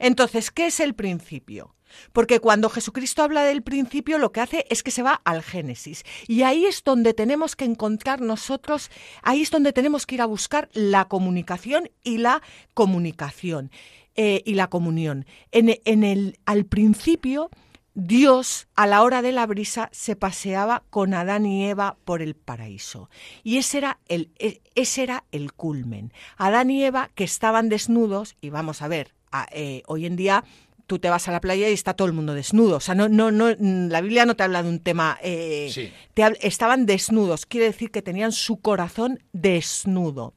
[0.01, 1.75] Entonces, ¿qué es el principio?
[2.13, 6.05] Porque cuando Jesucristo habla del principio, lo que hace es que se va al Génesis.
[6.27, 8.91] Y ahí es donde tenemos que encontrar nosotros,
[9.23, 12.43] ahí es donde tenemos que ir a buscar la comunicación y la
[12.75, 13.71] comunicación
[14.17, 15.27] eh, y la comunión.
[15.53, 17.51] En, el, al principio,
[17.95, 22.35] Dios, a la hora de la brisa, se paseaba con Adán y Eva por el
[22.35, 23.11] paraíso.
[23.43, 26.13] Y ese era el, e- ese era el culmen.
[26.37, 29.15] Adán y Eva que estaban desnudos, y vamos a ver,
[29.53, 30.45] eh, hoy en día
[30.91, 32.79] tú te vas a la playa y está todo el mundo desnudo.
[32.79, 35.19] O sea, no, no, no, la Biblia no te habla de un tema.
[35.23, 35.93] eh, Sí.
[36.15, 40.35] te habla- estaban desnudos, quiere decir que tenían su corazón desnudo.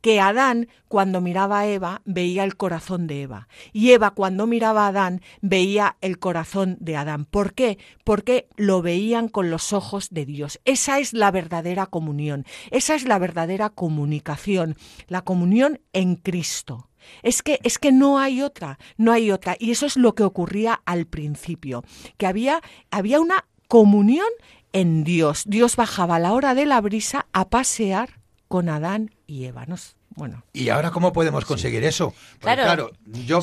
[0.00, 3.46] que Adán, cuando miraba a Eva, veía el corazón de Eva.
[3.72, 7.24] Y Eva, cuando miraba a Adán, veía el corazón de Adán.
[7.24, 7.78] ¿Por qué?
[8.02, 10.58] Porque lo veían con los ojos de Dios.
[10.64, 12.44] Esa es la verdadera comunión.
[12.72, 14.74] Esa es la verdadera comunicación.
[15.06, 16.88] La comunión en Cristo.
[17.22, 19.56] Es que, es que no hay otra, no hay otra.
[19.58, 21.84] Y eso es lo que ocurría al principio,
[22.18, 22.60] que había,
[22.90, 24.28] había una comunión
[24.72, 25.44] en Dios.
[25.46, 29.66] Dios bajaba a la hora de la brisa a pasear con Adán y Eva.
[29.66, 32.12] Nos- Bueno, ¿Y ahora cómo podemos conseguir eso?
[32.40, 32.62] Porque, Claro.
[32.64, 32.90] claro,
[33.24, 33.40] yo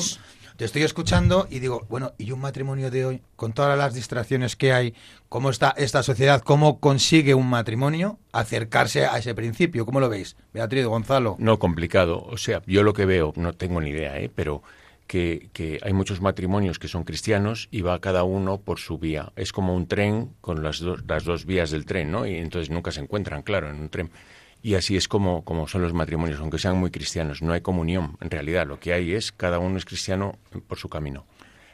[0.60, 4.56] te estoy escuchando y digo, bueno, ¿y un matrimonio de hoy, con todas las distracciones
[4.56, 4.92] que hay,
[5.30, 9.86] cómo está esta sociedad, cómo consigue un matrimonio acercarse a ese principio?
[9.86, 10.36] ¿Cómo lo veis?
[10.52, 11.36] Beatriz, Gonzalo.
[11.38, 12.22] No, complicado.
[12.24, 14.30] O sea, yo lo que veo, no tengo ni idea, ¿eh?
[14.34, 14.62] pero
[15.06, 19.32] que, que hay muchos matrimonios que son cristianos y va cada uno por su vía.
[19.36, 22.26] Es como un tren con las, dos las dos vías del tren, ¿no?
[22.26, 24.10] Y entonces nunca se encuentran, claro, en un tren.
[24.62, 27.40] Y así es como, como son los matrimonios, aunque sean muy cristianos.
[27.42, 28.66] No hay comunión, en realidad.
[28.66, 31.24] Lo que hay es cada uno es cristiano por su camino.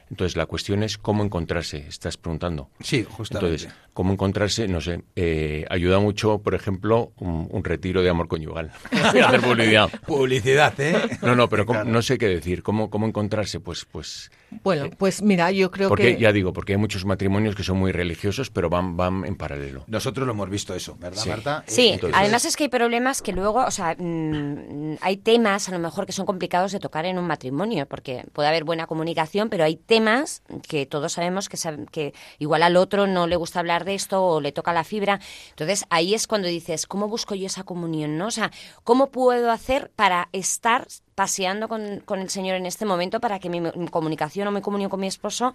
[0.09, 2.71] Entonces, la cuestión es cómo encontrarse, estás preguntando.
[2.79, 3.55] Sí, justamente.
[3.65, 8.29] Entonces, cómo encontrarse, no sé, eh, ayuda mucho, por ejemplo, un, un retiro de amor
[8.29, 8.71] conyugal.
[8.93, 9.91] Hacer publicidad.
[10.07, 10.95] Publicidad, ¿eh?
[11.23, 12.63] No, no, pero cómo- no sé qué decir.
[12.63, 13.59] ¿Cómo, cómo encontrarse?
[13.59, 14.31] Pues, pues,
[14.63, 16.21] bueno, pues mira, yo creo porque que...
[16.23, 19.85] ya digo, porque hay muchos matrimonios que son muy religiosos, pero van, van en paralelo.
[19.89, 21.29] Nosotros lo hemos visto eso, ¿verdad, Sí.
[21.29, 21.65] Marta?
[21.67, 25.69] Sí, Eh, Entonces- además es que hay problemas que luego, o sea, mm, hay temas
[25.69, 28.87] a lo mejor que son complicados de tocar en un matrimonio, porque puede haber buena
[28.87, 33.37] comunicación, pero hay temas que todos sabemos que, sab- que igual al otro no le
[33.37, 35.21] gusta hablar de esto o le toca la fibra.
[35.51, 38.17] Entonces ahí es cuando dices, ¿cómo busco yo esa comunión?
[38.19, 38.27] ¿no?
[38.27, 38.51] O sea,
[38.85, 43.49] ¿cómo puedo hacer para estar paseando con, con el Señor en este momento para que
[43.51, 45.55] mi, mi comunicación o mi comunión con mi esposo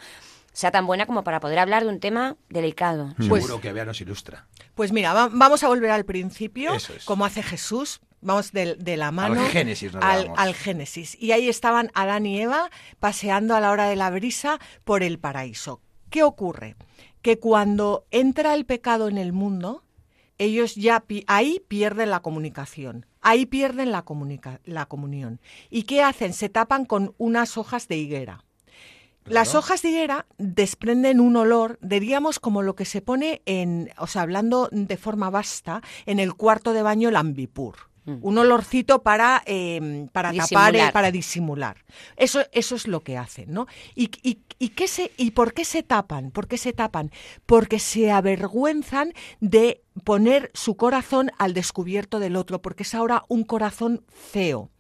[0.52, 3.14] sea tan buena como para poder hablar de un tema delicado?
[3.30, 4.48] Pues- Seguro que Bea nos ilustra.
[4.76, 6.90] Pues mira, va- vamos a volver al principio, es.
[7.06, 8.02] como hace Jesús.
[8.24, 11.16] Vamos de, de la mano Génesis nos al, al Génesis.
[11.20, 12.70] Y ahí estaban Adán y Eva
[13.00, 15.82] paseando a la hora de la brisa por el paraíso.
[16.12, 16.76] ¿Qué ocurre?
[17.24, 19.84] Que cuando entra el pecado en el mundo,
[20.44, 23.06] ellos ya pi- ahí pierden la comunicación.
[23.22, 25.40] Ahí pierden la, comunica- la comunión.
[25.70, 26.34] ¿Y qué hacen?
[26.34, 28.44] Se tapan con unas hojas de higuera.
[29.26, 34.08] Las hojas de higuera desprenden un olor, diríamos como lo que se pone en, o
[34.08, 37.91] sea, hablando de forma vasta, en el cuarto de baño el ambipur.
[38.06, 41.78] Un olorcito para, eh, para tapar, eh, para disimular.
[42.18, 43.68] Eso, eso es lo que hacen, ¿no?
[43.96, 46.32] ¿Y, y, y qué se, ¿Y por qué se tapan?
[46.32, 47.12] ¿Por qué se tapan?
[47.46, 53.44] Porque se avergüenzan de poner su corazón al descubierto del otro, porque es ahora un
[53.44, 54.72] corazón feo.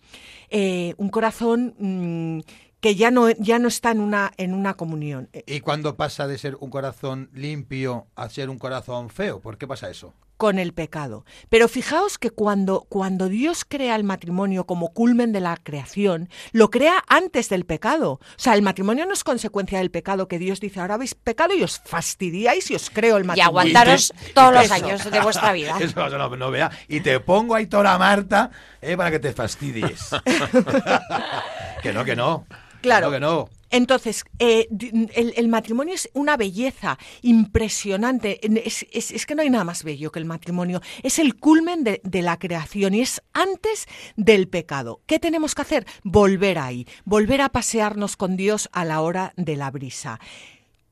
[0.49, 2.39] Eh, un corazón mm,
[2.81, 5.29] que ya no, ya no está en una, en una comunión.
[5.33, 9.39] Eh, ¿Y cuándo pasa de ser un corazón limpio a ser un corazón feo?
[9.39, 10.13] ¿Por qué pasa eso?
[10.37, 11.23] con el pecado.
[11.49, 16.71] Pero fijaos que cuando, cuando Dios crea el matrimonio como culmen de la creación, lo
[16.71, 18.13] crea antes del pecado.
[18.13, 21.53] O sea, el matrimonio no es consecuencia del pecado que Dios dice, ahora habéis pecado
[21.53, 23.49] y os fastidiáis y os creo el Y matrimonio.
[23.59, 24.73] aguantaros Y te- todos los Eso.
[24.73, 25.77] años de vuestra vida.
[25.79, 26.71] Eso no, no vea.
[26.87, 28.49] Y te pongo ahí toda Marta
[28.81, 30.09] eh, para que te fastidies.
[31.83, 32.47] que no, que no.
[32.81, 33.11] Claro.
[33.11, 33.61] Que no, que no.
[33.73, 34.67] Entonces, eh,
[35.15, 38.45] el, el matrimonio es una belleza impresionante.
[38.45, 40.81] En- Es, es- es que no hay nada más bello que el matrimonio.
[41.03, 45.01] Es el culmen de, de la creación y es antes del pecado.
[45.05, 45.85] ¿Qué tenemos que hacer?
[46.03, 50.19] Volver ahí, volver a pasearnos con Dios a la hora de la brisa.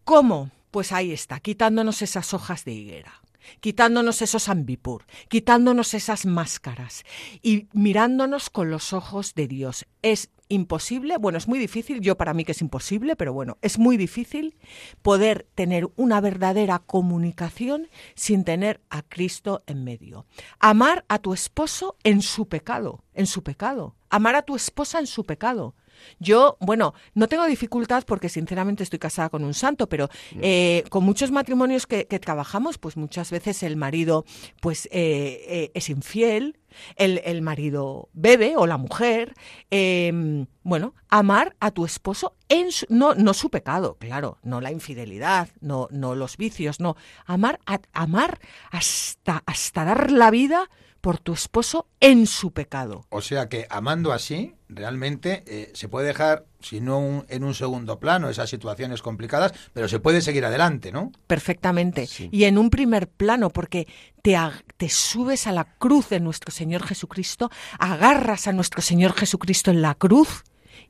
[0.03, 0.51] ¿Cómo?
[0.71, 3.13] Pues ahí está, quitándonos esas hojas de higuera
[3.61, 7.03] quitándonos esos ambipur, quitándonos esas máscaras
[7.41, 9.87] y mirándonos con los ojos de Dios.
[10.03, 13.77] Es imposible, bueno, es muy difícil, yo para mí que es imposible, pero bueno, es
[13.77, 14.57] muy difícil
[15.01, 20.25] poder tener una verdadera comunicación sin tener a Cristo en medio.
[20.59, 23.95] Amar a tu esposo en su pecado, en su pecado.
[24.09, 25.75] Amar a tu esposa en su pecado.
[26.19, 30.09] Yo, bueno, no tengo dificultad porque sinceramente estoy casada con un santo, pero
[30.41, 34.25] eh, con muchos matrimonios que, que trabajamos, pues muchas veces el marido
[34.61, 36.57] pues eh, eh, es infiel,
[36.95, 39.33] el, el marido bebe o la mujer.
[39.71, 44.71] eh, bueno, amar a tu esposo en su, no, no su pecado, claro, no la
[44.71, 46.95] infidelidad, no, no los vicios, no.
[47.25, 48.39] Amar, a- amar
[48.71, 50.69] hasta, hasta dar la vida
[51.01, 53.05] por tu esposo en su pecado.
[53.09, 57.53] O sea que amando así, realmente eh, se puede dejar, si no un- en un
[57.53, 61.11] segundo plano, esas situaciones complicadas, pero se puede seguir adelante, ¿no?
[61.27, 62.07] Perfectamente.
[62.31, 63.87] Y en un primer plano, porque
[64.21, 69.81] te, subes a la cruz de nuestro Señor Jesucristo, agarras a nuestro Señor Jesucristo en
[69.81, 70.43] la cruz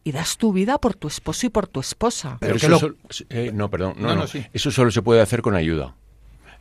[0.03, 2.37] y das tu vida por tu esposo y por tu esposa.
[2.39, 2.95] Pero eso lo-
[3.29, 4.45] eh, no, perdón, no, No, no, no, sí.
[4.53, 5.95] eso solo se puede hacer con ayuda.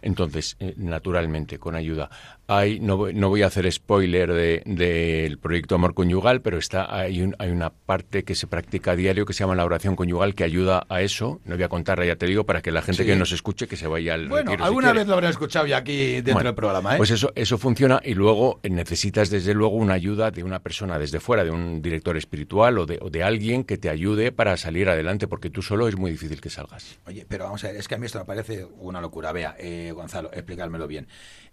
[0.03, 2.11] Entonces, eh, naturalmente, con ayuda.
[2.47, 6.95] Hay, no, voy- no voy a hacer spoiler de- del proyecto Amor Conyugal, pero está,
[6.97, 9.97] hay, un- hay una parte que se practica a diario que se llama la oración
[9.97, 11.41] conyugal que ayuda a eso.
[11.45, 13.07] No voy a contarla, ya te digo, para que la gente Sí.
[13.09, 15.77] que nos escuche que se vaya al Bueno, retiro, alguna vez lo habré escuchado ya
[15.79, 16.97] aquí dentro Bueno, del programa, ¿eh?
[16.97, 20.99] Pues eso, eso funciona y luego eh, necesitas desde luego una ayuda de una persona
[20.99, 24.57] desde fuera, de un director espiritual o de, o de alguien que te ayude para
[24.57, 26.99] salir adelante, porque tú solo es muy difícil que salgas.
[27.07, 29.33] Oye, pero vamos a ver, es que a mí esto me parece una locura.
[29.33, 31.09] Vea, eh, Gonzalo, explícamelo bien.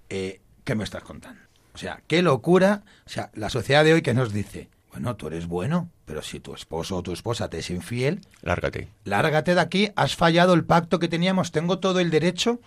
[0.09, 1.41] Eh, ¿Qué me estás contando?
[1.73, 2.83] O sea, qué locura.
[3.05, 6.39] O sea, la sociedad de hoy que nos dice, bueno, tú eres bueno, pero si
[6.39, 8.87] tu esposo o tu esposa te es infiel, Lárgate.
[9.03, 12.59] lárgate de aquí, has fallado el pacto que teníamos, tengo todo el derecho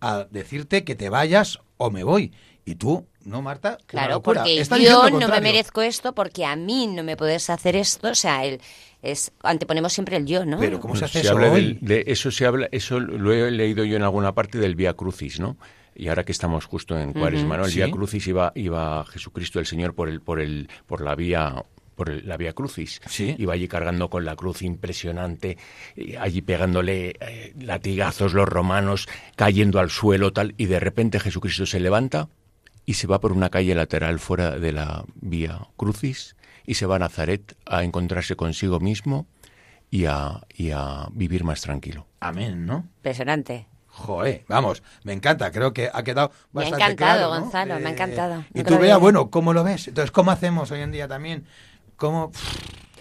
[0.00, 2.32] a decirte que te vayas o me voy.
[2.64, 6.86] Y tú, no, Marta, Claro, porque Está yo no me merezco esto, porque a mí
[6.86, 8.08] no me puedes hacer esto.
[8.10, 8.60] O sea, el,
[9.02, 10.58] es, anteponemos siempre el yo, ¿no?
[10.58, 11.60] Pero ¿cómo se hace se eso habla hoy?
[11.64, 14.94] del- de eso se habla, eso lo he leído yo en alguna parte del Vía
[14.94, 15.56] Crucis, ¿no?
[15.94, 17.64] Y ahora que estamos justo en Cuaresma, ¿no?
[17.64, 17.76] El Sí.
[17.78, 21.64] Vía Crucis iba, iba Jesucristo el Señor por el, por el, por la vía
[21.96, 23.00] por el- la vía crucis.
[23.08, 23.34] Sí.
[23.38, 25.58] Iba allí cargando con la cruz impresionante,
[25.96, 31.66] y allí pegándole eh, latigazos los romanos, cayendo al suelo, tal, y de repente Jesucristo
[31.66, 32.28] se levanta
[32.88, 36.96] y se va por una calle lateral fuera de la vía crucis y se va
[36.96, 39.26] a Nazaret a encontrarse consigo mismo
[39.90, 42.06] y a, y a vivir más tranquilo.
[42.20, 42.86] Amén, ¿no?
[42.96, 43.66] Impresionante.
[43.88, 47.40] Joder, vamos, me encanta, creo que ha quedado Me ha encantado, claro, ¿no?
[47.42, 48.44] Gonzalo, me ha encantado.
[48.54, 49.00] Y tú, digo.
[49.00, 49.88] bueno, ¿cómo lo ves?
[49.88, 51.44] Entonces, ¿cómo hacemos hoy en día también?
[51.96, 52.32] ¿Cómo,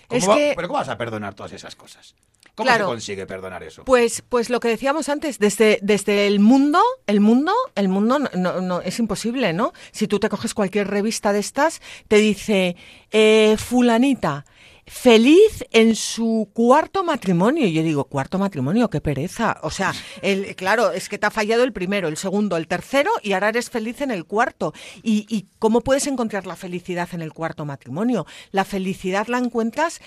[0.09, 2.13] cómo Es va- que- ¿Pero cómo vas a perdonar todas esas cosas?
[2.57, 2.85] ¿Cómo Claro.
[2.85, 3.83] se consigue perdonar eso?
[3.85, 8.29] Pues, pues lo que decíamos antes, desde, desde el mundo, el mundo, el mundo no,
[8.35, 9.73] no- no- es imposible, ¿no?
[9.91, 12.75] Si tú te coges cualquier revista de estas, te dice,
[13.11, 14.43] eh, fulanita,
[14.87, 17.67] feliz en su cuarto matrimonio.
[17.67, 19.59] Y yo digo, cuarto matrimonio, qué pereza.
[19.61, 23.11] O sea, el, claro, es que te ha fallado el primero, el segundo, el tercero
[23.21, 24.73] y ahora eres feliz en el cuarto.
[25.03, 28.25] ¿Y, y cómo puedes encontrar la felicidad en el cuarto matrimonio?
[28.51, 29.99] La felicidad la encuentras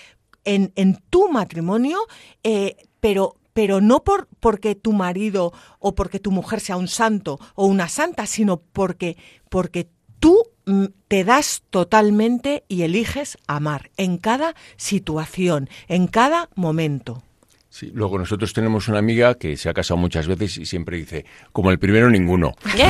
[0.44, 1.98] en, en tu matrimonio,
[2.42, 7.38] eh, pero pero no por porque tu marido o porque tu mujer sea un santo
[7.54, 9.16] o una santa, sino porque
[9.48, 9.88] porque
[10.20, 17.22] tú mm, te das totalmente y eliges amar en cada situación, en cada momento.
[17.70, 21.24] Sí, luego nosotros tenemos una amiga que se ha casado muchas veces y siempre dice,
[21.52, 22.56] como el primero ninguno.
[22.74, 22.84] Oye,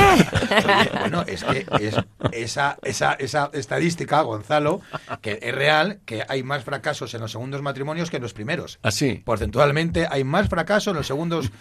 [0.99, 1.95] bueno, es que es
[2.31, 4.81] esa, esa, esa estadística, Gonzalo,
[5.21, 8.79] que es real, que hay más fracasos en los segundos matrimonios que en los primeros.
[8.81, 9.21] Así.
[9.23, 11.51] Porcentualmente hay más fracaso en los segundos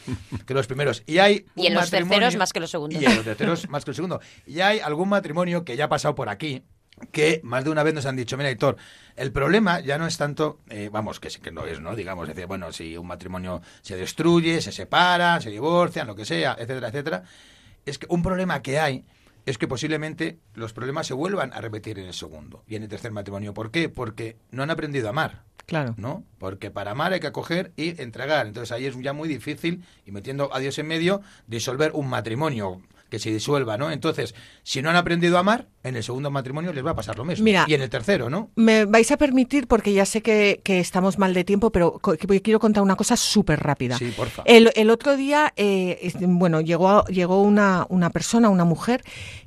[0.47, 1.03] que en los primeros.
[1.07, 3.03] Y hay Y en los terceros más que los segundos.
[3.03, 4.21] Y en los terceros más que el segundo.
[4.47, 6.62] Y hay algún matrimonio que ya ha pasado por aquí
[7.12, 8.76] que más de una vez nos han dicho, mira, Héctor,
[9.16, 11.94] el problema ya no es tanto, eh, vamos, que, sí que no es, ¿no?
[11.94, 16.53] Digamos, decir, bueno, si un matrimonio se destruye, se separa, se divorcian, lo que sea,
[16.53, 17.22] etcétera, etcétera,
[17.84, 19.05] es que un problema que hay
[19.46, 22.88] es que posiblemente los problemas se vuelvan a repetir en el segundo y en el
[22.88, 23.55] tercer matrimonio.
[23.55, 23.88] ¿Por qué?
[23.88, 25.44] Porque no han aprendido a amar.
[25.66, 25.94] Claro.
[25.98, 26.24] ¿no?
[26.38, 28.46] Porque para amar hay que acoger y entregar.
[28.48, 32.82] Entonces ahí es ya muy difícil, y metiendo a Dios en medio, disolver un matrimonio
[33.11, 33.91] que se disuelva, ¿no?
[33.91, 37.19] Entonces, si no han aprendido a amar, en el segundo matrimonio les va a pasar
[37.19, 37.45] lo mismo.
[37.45, 37.65] Mira.
[37.69, 38.51] y en el tercero, ¿no?
[38.57, 42.17] Me vais a permitir, porque ya sé que, que estamos mal de tiempo, pero co-
[42.17, 43.99] quiero contar una cosa súper rápida.
[43.99, 44.43] Sí, porfa.
[44.47, 49.03] El, el otro día, eh, bueno, llegó, llegó una, una persona, una mujer,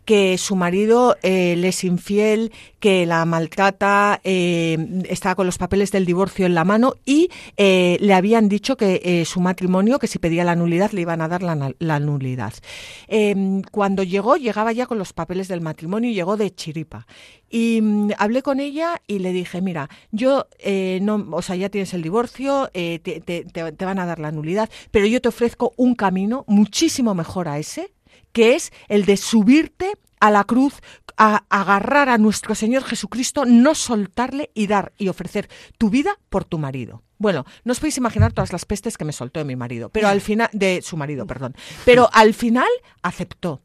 [0.05, 2.51] que su marido eh, le es infiel,
[2.81, 7.97] que la maltrata, eh, estaba con los papeles del divorcio en la mano y eh,
[8.01, 11.29] le habían dicho que eh, su matrimonio, que si pedía la nulidad, le iban a
[11.29, 12.53] dar la, la nulidad.
[13.53, 17.07] Eh, cuando llegó, llegaba ya con los papeles del matrimonio llegó de chiripa.
[17.49, 21.69] Y mm, hablé con ella y le dije, mira, yo eh, no, o sea, ya
[21.69, 25.95] tienes el divorcio, eh, te van a dar la nulidad, pero yo te ofrezco un
[25.95, 27.93] camino muchísimo mejor a ese,
[28.31, 30.75] que es el de subirte a la cruz,
[31.17, 36.45] a agarrar a nuestro Señor Jesucristo, no soltarle y dar y ofrecer tu vida por
[36.45, 37.03] tu marido.
[37.23, 40.09] Bueno, no os podéis imaginar todas las pestes que me soltó de mi marido, pero
[40.09, 41.55] al final, de su marido, perdón.
[41.85, 42.67] Pero al final
[43.01, 43.61] aceptó.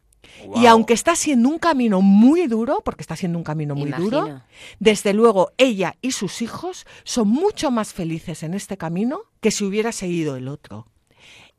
[0.55, 4.43] Y aunque está siendo un camino muy duro, porque está siendo un camino muy duro,
[4.79, 9.65] desde luego ella y sus hijos son mucho más felices en este camino que si
[9.65, 10.87] hubiera seguido el otro.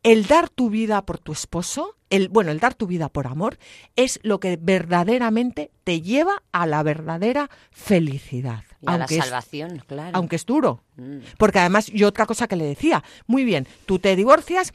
[0.02, 3.58] El dar tu vida por tu esposo, el bueno, el dar tu vida por amor
[3.97, 8.64] es lo que verdaderamente te lleva a la verdadera felicidad.
[8.82, 10.11] Y a la aunque es- salvación, claro.
[10.13, 10.84] aunque es duro.
[10.95, 11.17] Mm.
[11.38, 14.71] Porque además, yo otra cosa que le decía, muy bien, tú te divorcias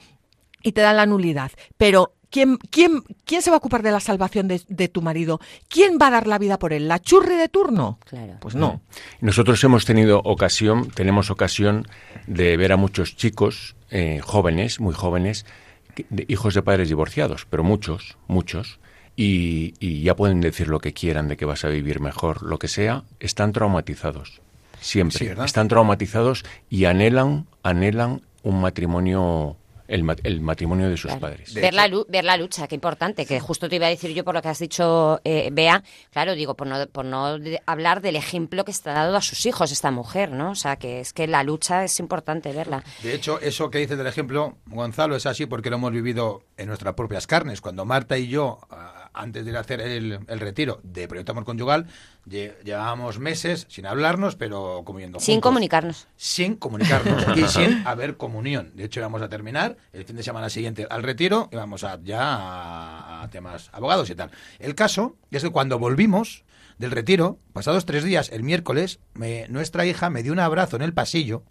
[0.62, 4.00] y te dan la nulidad, pero ¿quién, quién, quién se va a ocupar de la
[4.00, 5.40] salvación de, de tu marido?
[5.68, 6.88] ¿Quién va a dar la vida por él?
[6.88, 7.98] ¿La churri de turno?
[8.04, 8.34] Claro.
[8.40, 8.80] Pues no.
[9.20, 11.86] Nosotros hemos tenido ocasión, tenemos ocasión
[12.26, 15.46] de ver a muchos chicos eh, jóvenes, muy jóvenes,
[15.94, 18.80] que- de hijos de padres divorciados, pero muchos, muchos,
[19.16, 22.58] y, y ya pueden decir lo que quieran de que vas a vivir mejor, lo
[22.58, 24.40] que sea, están traumatizados.
[24.80, 25.18] Siempre.
[25.18, 29.56] Sí, están traumatizados y anhelan, anhelan un matrimonio,
[29.88, 31.20] el, ma- el matrimonio de sus Claro.
[31.20, 31.54] padres.
[31.54, 34.24] De ver, la ver la lucha, qué importante, que justo te iba a decir yo
[34.24, 38.02] por lo que has dicho, eh, Bea, claro, digo, por no, por no de- hablar
[38.02, 40.50] del ejemplo que está dando a sus hijos esta mujer, ¿no?
[40.50, 42.84] O sea, que es que la lucha es importante verla.
[43.02, 46.66] De hecho, eso que dices del ejemplo, Gonzalo, es así porque lo hemos vivido en
[46.68, 47.62] nuestras propias carnes.
[47.62, 51.32] Cuando Marta y yo, ah, antes de ir a hacer el, el retiro de Proyecto
[51.32, 51.86] Amor Conyugal,
[52.28, 55.48] lle- llevábamos meses sin hablarnos, pero comiendo Sin juntos.
[55.48, 56.08] comunicarnos.
[56.16, 58.72] Sin comunicarnos y sin haber comunión.
[58.74, 61.98] De hecho, íbamos a terminar el fin de semana siguiente al retiro y vamos a,
[62.02, 64.30] ya a, a temas abogados y tal.
[64.58, 66.44] El caso es que cuando volvimos
[66.78, 70.82] del retiro, pasados tres días, el miércoles, me- nuestra hija me dio un abrazo en
[70.82, 71.44] el pasillo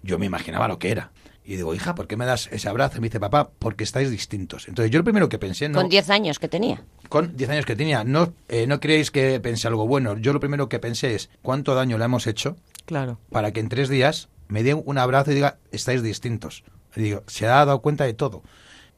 [0.00, 1.10] yo me imaginaba lo que era.
[1.50, 2.98] Y digo, hija, ¿por qué me das ese abrazo?
[2.98, 4.68] Y me dice, papá, porque estáis distintos.
[4.68, 6.84] Entonces yo lo primero que pensé, no, Con 10 años que tenía.
[7.08, 10.18] con 10 años que tenía, no, eh, no creéis que pensé algo bueno.
[10.18, 13.18] Yo lo primero que pensé es, ¿cuánto daño le hemos hecho Claro.
[13.30, 16.64] para que en tres días me dé un abrazo y diga, estáis distintos?
[16.94, 18.42] Y digo, se ha dado cuenta de todo.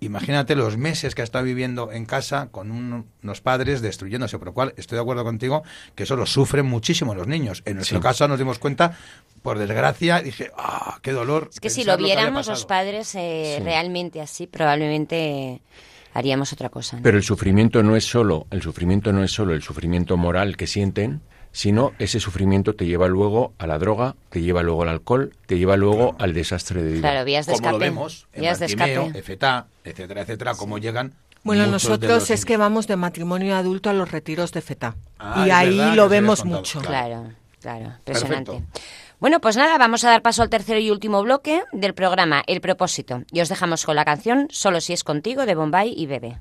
[0.02, 4.46] Imagínate los meses que ha estado viviendo en casa con un- unos padres destruyéndose, por
[4.48, 5.62] lo cual estoy de acuerdo contigo
[5.94, 7.62] que eso lo sufren muchísimo los niños.
[7.66, 8.02] En nuestro Sí.
[8.02, 8.96] caso nos dimos cuenta,
[9.42, 11.50] por desgracia, dije, ah, qué dolor.
[11.52, 12.66] Es que si lo viéramos los pasado".
[12.68, 13.62] padres eh, Sí.
[13.64, 15.60] realmente así, probablemente
[16.14, 16.96] haríamos otra cosa.
[16.96, 17.02] ¿no?
[17.02, 20.66] Pero el sufrimiento no es solo, el sufrimiento no es solo el sufrimiento moral que
[20.66, 21.20] sienten,
[21.52, 25.58] sino ese sufrimiento te lleva luego a la droga, te lleva luego al alcohol, te
[25.58, 27.10] lleva luego al desastre de vida.
[27.10, 27.72] Claro, vías de como escape.
[27.72, 29.22] lo vemos en vías de Bartimeo, escape.
[29.22, 31.14] FETA, etcétera, etcétera, cómo llegan.
[31.42, 34.96] Bueno, muchos de nosotros es que vamos de matrimonio adulto a los retiros de FETA.
[35.18, 36.80] Ah, y ahí verdad, lo vemos contado, mucho.
[36.80, 37.30] Claro,
[37.60, 38.52] claro, impresionante.
[38.52, 38.80] Perfecto.
[39.20, 42.62] Bueno, pues nada, vamos a dar paso al tercero y último bloque del programa El
[42.62, 43.22] propósito.
[43.30, 46.40] Y os dejamos con la canción Solo si es contigo de Bombay y Bebe.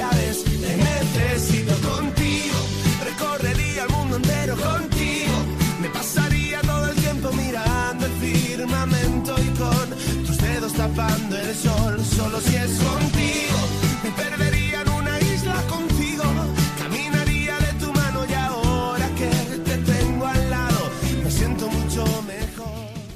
[0.00, 2.56] Te necesito contigo,
[3.04, 5.34] recorrería el mundo entero contigo.
[5.78, 12.02] Me pasaría todo el tiempo mirando el firmamento y con tus dedos tapando el sol.
[12.02, 13.19] Solo si es contigo,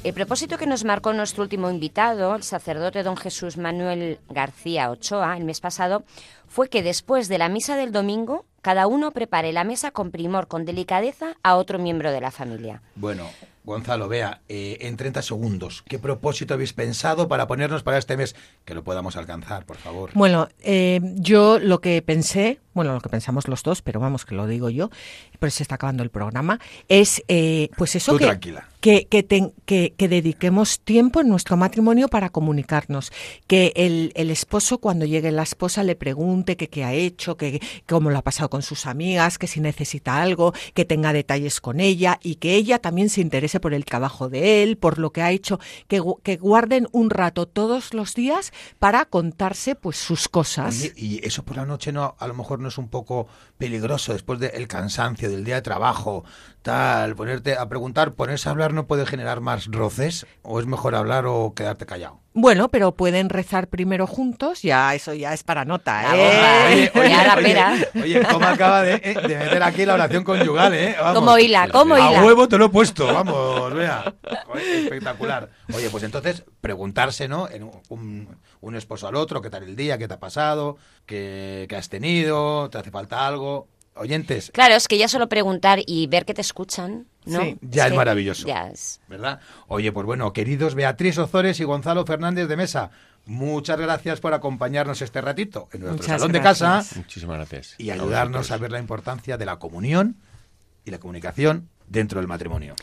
[0.05, 5.35] El propósito que nos marcó nuestro último invitado, el sacerdote don Jesús Manuel García Ochoa,
[5.35, 6.05] el mes pasado,
[6.47, 10.47] fue que después de la misa del domingo, cada uno prepare la mesa con primor,
[10.47, 12.83] con delicadeza a otro miembro de la familia.
[12.97, 13.31] Bueno,
[13.65, 18.37] Gonzalo, vea, eh, en 30 segundos, ¿qué propósito habéis pensado para ponernos para este mes?
[18.67, 20.11] Que lo podamos alcanzar, por favor.
[20.13, 24.35] Bueno, eh, yo lo que pensé, bueno, lo que pensamos los dos, pero vamos, que
[24.35, 24.91] lo digo yo,
[25.45, 28.67] pero se está acabando el programa, es eh, pues eso Tú que, tranquila.
[28.81, 33.13] que, que, ten- que- que dediquemos tiempo en nuestro matrimonio para comunicarnos.
[33.47, 37.61] Que el, el esposo, cuando llegue la esposa, le pregunte que qué ha hecho, que
[37.87, 41.79] cómo lo ha pasado con sus amigas, que si necesita algo, que tenga detalles con
[41.79, 45.21] ella y que ella también se interese por el trabajo de él, por lo que
[45.21, 50.79] ha hecho, que, que guarden un rato todos los días para contarse pues sus cosas.
[50.81, 53.29] Oye, y eso por la noche no, a lo mejor no es un poco
[53.59, 56.25] peligroso después del cansancio del día de trabajo,
[56.63, 60.95] tal, ponerte a preguntar, ponerse a hablar no puede generar más roces o es mejor
[60.95, 62.21] hablar o quedarte callado.
[62.37, 66.91] Bueno, pero pueden rezar primero juntos, ya eso ya es para nota, ¿eh?
[66.95, 67.75] la pera.
[68.03, 70.97] oye, cómo acaba de, eh, de meter aquí la oración conyugal, ¿eh?
[70.99, 71.15] Vamos.
[71.21, 72.25] Como hila, como A hila.
[72.25, 74.13] huevo te lo he puesto, vamos, vea.
[74.59, 75.49] Espectacular.
[75.75, 77.49] Oye, pues entonces, preguntarse, ¿no?
[77.49, 79.99] En un, un- un esposo al otro, ¿qué tal el día?
[79.99, 80.77] ¿Qué te ha pasado?
[81.07, 82.69] ¿Qué, qué has tenido?
[82.71, 83.69] ¿Te hace falta algo?
[83.97, 87.41] Oyentes, Claro, es que ya solo preguntar y ver que te escuchan, ¿no?
[87.41, 88.47] Sí, ya es que maravilloso.
[88.47, 89.01] Ya es.
[89.09, 89.41] ¿verdad?
[89.69, 92.91] Oye, pues bueno, queridos Beatriz Ozores y Gonzalo Fernández de Mesa,
[93.27, 97.75] muchas gracias por acompañarnos este ratito en nuestro Muchas salón de casa Muchísimas gracias.
[97.79, 100.17] y ayudarnos a ver la importancia de la comunión
[100.85, 102.75] y la comunicación dentro del matrimonio.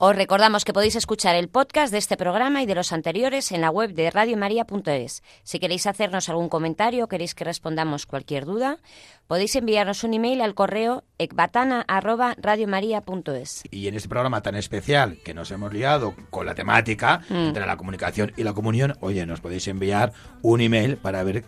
[0.00, 3.60] Os recordamos que podéis escuchar el podcast de este programa y de los anteriores en
[3.60, 5.24] la web de radiomaria.es.
[5.42, 8.78] Si queréis hacernos algún comentario o queréis que respondamos cualquier duda,
[9.26, 13.64] podéis enviarnos un email al correo ecbatana@radiomaria.es.
[13.72, 17.76] Y en este programa tan especial que nos hemos liado con la temática entre la
[17.76, 21.44] comunicación y la comunión, oye, nos podéis enviar un email para ver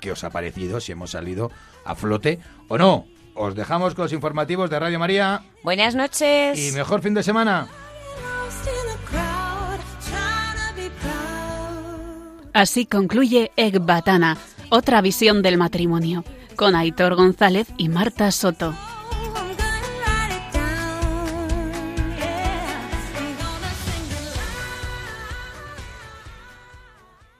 [0.00, 1.50] qué os ha parecido, si hemos salido
[1.84, 2.38] a flote
[2.68, 3.08] o no.
[3.42, 6.58] Os dejamos con los informativos de Radio María Buenas noches.
[6.58, 7.68] y mejor fin de semana.
[12.52, 14.36] Así concluye Ecbatana,
[14.68, 16.22] otra visión del matrimonio,
[16.54, 18.74] con Aitor González y Marta Soto.